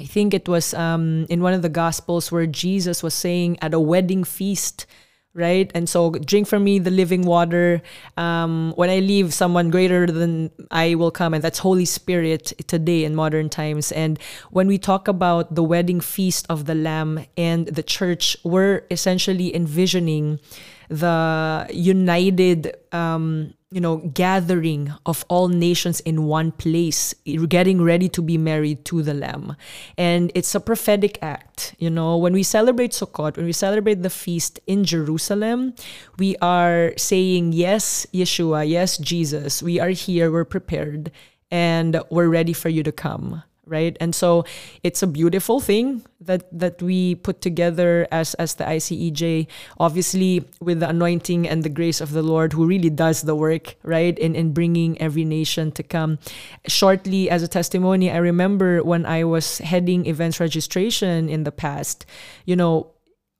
I 0.00 0.04
think 0.04 0.32
it 0.32 0.48
was 0.48 0.72
um, 0.72 1.26
in 1.28 1.42
one 1.42 1.52
of 1.52 1.60
the 1.60 1.68
Gospels 1.68 2.32
where 2.32 2.46
Jesus 2.46 3.02
was 3.02 3.12
saying 3.12 3.58
at 3.60 3.74
a 3.74 3.80
wedding 3.80 4.24
feast 4.24 4.86
right? 5.34 5.70
And 5.74 5.88
so, 5.88 6.10
drink 6.10 6.48
from 6.48 6.64
me 6.64 6.78
the 6.78 6.90
living 6.90 7.22
water. 7.22 7.82
Um, 8.16 8.72
when 8.76 8.90
I 8.90 8.98
leave, 8.98 9.32
someone 9.32 9.70
greater 9.70 10.06
than 10.06 10.50
I 10.70 10.96
will 10.96 11.10
come, 11.10 11.34
and 11.34 11.42
that's 11.42 11.60
Holy 11.60 11.84
Spirit 11.84 12.52
today 12.66 13.04
in 13.04 13.14
modern 13.14 13.48
times. 13.48 13.92
And 13.92 14.18
when 14.50 14.66
we 14.66 14.78
talk 14.78 15.06
about 15.06 15.54
the 15.54 15.62
wedding 15.62 16.00
feast 16.00 16.46
of 16.50 16.64
the 16.64 16.74
Lamb 16.74 17.24
and 17.36 17.66
the 17.68 17.82
church, 17.82 18.36
we're 18.42 18.82
essentially 18.90 19.54
envisioning 19.54 20.40
the 20.88 21.68
united 21.70 22.74
um, 22.90 23.54
you 23.70 23.80
know 23.80 23.98
gathering 24.14 24.92
of 25.06 25.24
all 25.28 25.48
nations 25.48 26.00
in 26.00 26.24
one 26.24 26.50
place 26.50 27.14
getting 27.48 27.80
ready 27.80 28.08
to 28.08 28.20
be 28.20 28.36
married 28.36 28.84
to 28.84 29.02
the 29.02 29.14
lamb. 29.14 29.56
And 29.96 30.32
it's 30.34 30.54
a 30.54 30.60
prophetic 30.60 31.18
act 31.22 31.74
you 31.78 31.90
know. 31.90 32.16
When 32.16 32.32
we 32.32 32.42
celebrate 32.42 32.90
sukkot 32.92 33.36
when 33.36 33.46
we 33.46 33.52
celebrate 33.52 34.02
the 34.02 34.10
feast 34.10 34.58
in 34.66 34.84
jerusalem 34.84 35.74
we 36.18 36.36
are 36.42 36.92
saying 36.96 37.52
yes 37.52 38.06
yeshua 38.12 38.68
yes 38.68 38.98
jesus 38.98 39.62
we 39.62 39.78
are 39.78 39.90
here 39.90 40.30
we're 40.30 40.44
prepared 40.44 41.12
and 41.50 42.00
we're 42.10 42.28
ready 42.28 42.52
for 42.52 42.68
you 42.68 42.82
to 42.82 42.92
come 42.92 43.42
right? 43.70 43.96
And 44.00 44.14
so 44.14 44.44
it's 44.82 45.02
a 45.02 45.06
beautiful 45.06 45.60
thing 45.60 46.02
that 46.20 46.44
that 46.52 46.82
we 46.82 47.14
put 47.14 47.40
together 47.40 48.06
as 48.10 48.34
as 48.34 48.54
the 48.54 48.64
ICEJ 48.64 49.46
obviously 49.78 50.44
with 50.60 50.80
the 50.80 50.88
anointing 50.90 51.48
and 51.48 51.62
the 51.62 51.70
grace 51.70 52.02
of 52.02 52.10
the 52.10 52.22
Lord 52.22 52.52
who 52.52 52.66
really 52.66 52.90
does 52.90 53.22
the 53.22 53.34
work 53.34 53.76
right? 53.82 54.18
In 54.18 54.34
in 54.34 54.52
bringing 54.52 55.00
every 55.00 55.24
nation 55.24 55.70
to 55.72 55.82
come. 55.82 56.18
Shortly 56.66 57.30
as 57.30 57.42
a 57.42 57.48
testimony 57.48 58.10
I 58.10 58.18
remember 58.18 58.82
when 58.82 59.06
I 59.06 59.24
was 59.24 59.58
heading 59.58 60.04
events 60.04 60.40
registration 60.40 61.30
in 61.30 61.44
the 61.44 61.54
past 61.54 62.04
you 62.44 62.56
know 62.56 62.90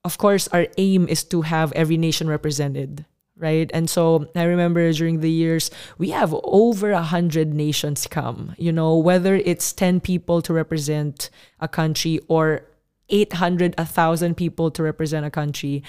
of 0.04 0.16
course 0.16 0.48
our 0.48 0.68
aim 0.78 1.08
is 1.08 1.24
to 1.24 1.42
have 1.42 1.72
every 1.72 1.98
nation 1.98 2.28
represented 2.30 3.04
right? 3.40 3.70
And 3.72 3.88
so 3.88 4.28
I 4.36 4.44
remember 4.44 4.92
during 4.92 5.20
the 5.20 5.30
years, 5.30 5.70
we 5.98 6.10
have 6.10 6.34
over 6.44 6.92
a 6.92 7.02
hundred 7.02 7.54
nations 7.54 8.06
come, 8.06 8.54
you 8.58 8.70
know, 8.70 8.96
whether 8.96 9.34
it's 9.34 9.72
10 9.72 10.00
people 10.00 10.42
to 10.42 10.52
represent 10.52 11.30
a 11.58 11.66
country 11.66 12.20
or 12.28 12.66
800, 13.08 13.74
1,000 13.76 14.36
people 14.36 14.70
to 14.70 14.82
represent 14.82 15.26
a 15.26 15.30
country. 15.30 15.82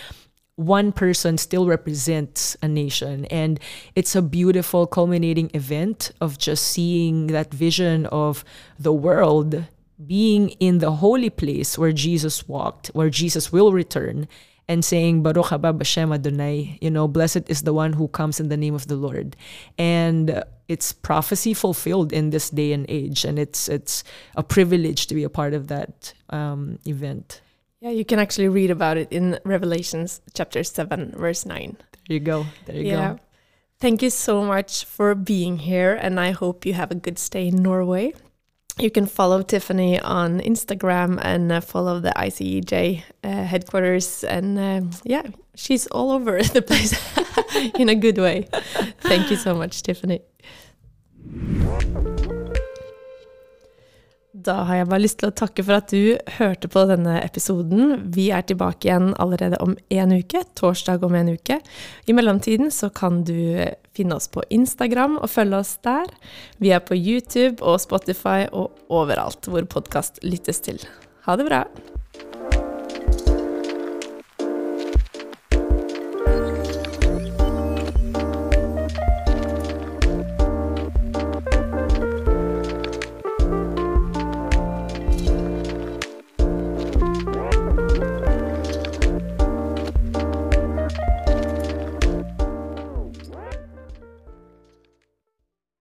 One 0.56 0.92
person 0.92 1.38
still 1.38 1.68
represents 1.68 2.58
a 2.62 2.68
nation. 2.68 3.26
And 3.26 3.60
it's 3.96 4.16
a 4.16 4.22
beautiful 4.22 4.88
culminating 4.88 5.52
event 5.54 6.12
of 6.22 6.38
just 6.38 6.66
seeing 6.68 7.28
that 7.28 7.54
vision 7.54 8.06
of 8.08 8.44
the 8.80 8.94
world 8.94 9.66
being 10.08 10.50
in 10.60 10.80
the 10.80 10.94
holy 10.94 11.30
place 11.30 11.78
where 11.78 11.92
Jesus 11.92 12.48
walked, 12.48 12.88
where 12.88 13.10
Jesus 13.10 13.52
will 13.52 13.72
return, 13.72 14.28
and 14.68 14.86
saying 14.86 15.24
Baruch 15.24 15.48
haba 15.48 15.78
b'Shem 15.78 16.14
Adonai, 16.14 16.78
you 16.82 16.90
know, 16.90 17.08
blessed 17.08 17.50
is 17.50 17.64
the 17.64 17.74
one 17.74 17.94
who 17.94 18.08
comes 18.08 18.40
in 18.40 18.50
the 18.50 18.58
name 18.58 18.74
of 18.74 18.88
the 18.88 18.96
Lord, 18.96 19.36
and 19.78 20.44
it's 20.68 20.94
prophecy 20.94 21.54
fulfilled 21.54 22.14
in 22.14 22.30
this 22.30 22.50
day 22.50 22.72
and 22.74 22.86
age, 22.90 23.26
and 23.26 23.38
it's 23.38 23.68
it's 23.68 24.04
a 24.36 24.44
privilege 24.44 25.08
to 25.08 25.16
be 25.16 25.24
a 25.24 25.30
part 25.30 25.54
of 25.54 25.68
that 25.68 26.14
um, 26.30 26.80
event. 26.86 27.42
Yeah, 27.82 27.92
you 27.92 28.06
can 28.06 28.20
actually 28.20 28.48
read 28.48 28.72
about 28.72 28.98
it 28.98 29.12
in 29.12 29.40
Revelations 29.44 30.22
chapter 30.34 30.64
seven, 30.64 31.14
verse 31.18 31.46
nine. 31.46 31.78
There 32.08 32.16
you 32.16 32.20
go. 32.20 32.46
There 32.66 32.76
you 32.76 32.84
yeah. 32.84 33.14
go. 33.14 33.20
Thank 33.80 34.04
you 34.04 34.12
so 34.12 34.44
much 34.46 34.86
for 34.86 35.16
being 35.16 35.58
here, 35.58 35.94
and 35.94 36.20
I 36.20 36.32
hope 36.32 36.66
you 36.66 36.74
have 36.74 36.92
a 36.92 36.96
good 36.96 37.18
stay 37.18 37.48
in 37.48 37.64
Norway 37.64 38.14
you 38.80 38.92
can 38.92 39.06
follow 39.06 39.42
Tiffany 39.42 40.00
on 40.00 40.40
Instagram 40.40 41.20
and 41.22 41.52
uh, 41.52 41.62
follow 41.62 42.00
the 42.00 42.12
ICEJ 42.12 43.04
uh, 43.24 43.44
headquarters. 43.44 44.24
And 44.24 44.60
uh, 44.60 44.82
yeah, 45.04 45.24
she's 45.56 45.88
all 45.88 46.12
over 46.12 46.42
the 46.56 46.62
place 46.62 46.94
in 47.80 47.90
a 47.90 47.96
good 47.96 48.18
way. 48.18 48.48
Thank 49.02 49.30
you 49.32 49.38
so 49.38 49.54
much, 49.56 49.82
Tiffany. 49.84 50.22
Da 54.32 54.62
har 54.64 54.78
jeg 54.80 54.88
bare 54.88 55.04
lyst 55.04 55.18
til 55.20 55.28
å 55.28 55.36
takke 55.36 55.64
for 55.68 55.76
at 55.76 55.92
du 55.92 56.16
hørte 56.38 56.70
på 56.72 56.86
denne 56.88 57.18
episoden. 57.20 57.98
Vi 58.16 58.30
er 58.32 58.46
tilbake 58.48 58.88
igjen 58.88 59.10
allerede 59.20 59.60
om 59.60 59.76
en 59.92 60.14
uke, 60.16 60.46
torsdag 60.56 61.04
om 61.04 61.18
en 61.20 61.34
uke. 61.36 61.60
I 62.08 62.16
mellomtiden 62.16 62.72
så 62.72 62.88
kan 62.96 63.26
du 63.28 63.60
finne 63.92 64.16
oss 64.16 64.30
på 64.32 64.46
Instagram 64.48 65.20
og 65.20 65.28
følge 65.34 65.60
oss 65.60 65.76
der. 65.84 66.08
Vi 66.64 66.72
er 66.72 66.80
på 66.80 66.96
YouTube 66.96 67.60
og 67.60 67.82
Spotify 67.84 68.48
og 68.48 68.72
overalt 68.88 69.52
hvor 69.52 69.68
podkast 69.68 70.24
lyttes 70.24 70.64
til. 70.64 70.80
Ha 71.28 71.36
det 71.36 71.52
bra! 71.52 71.66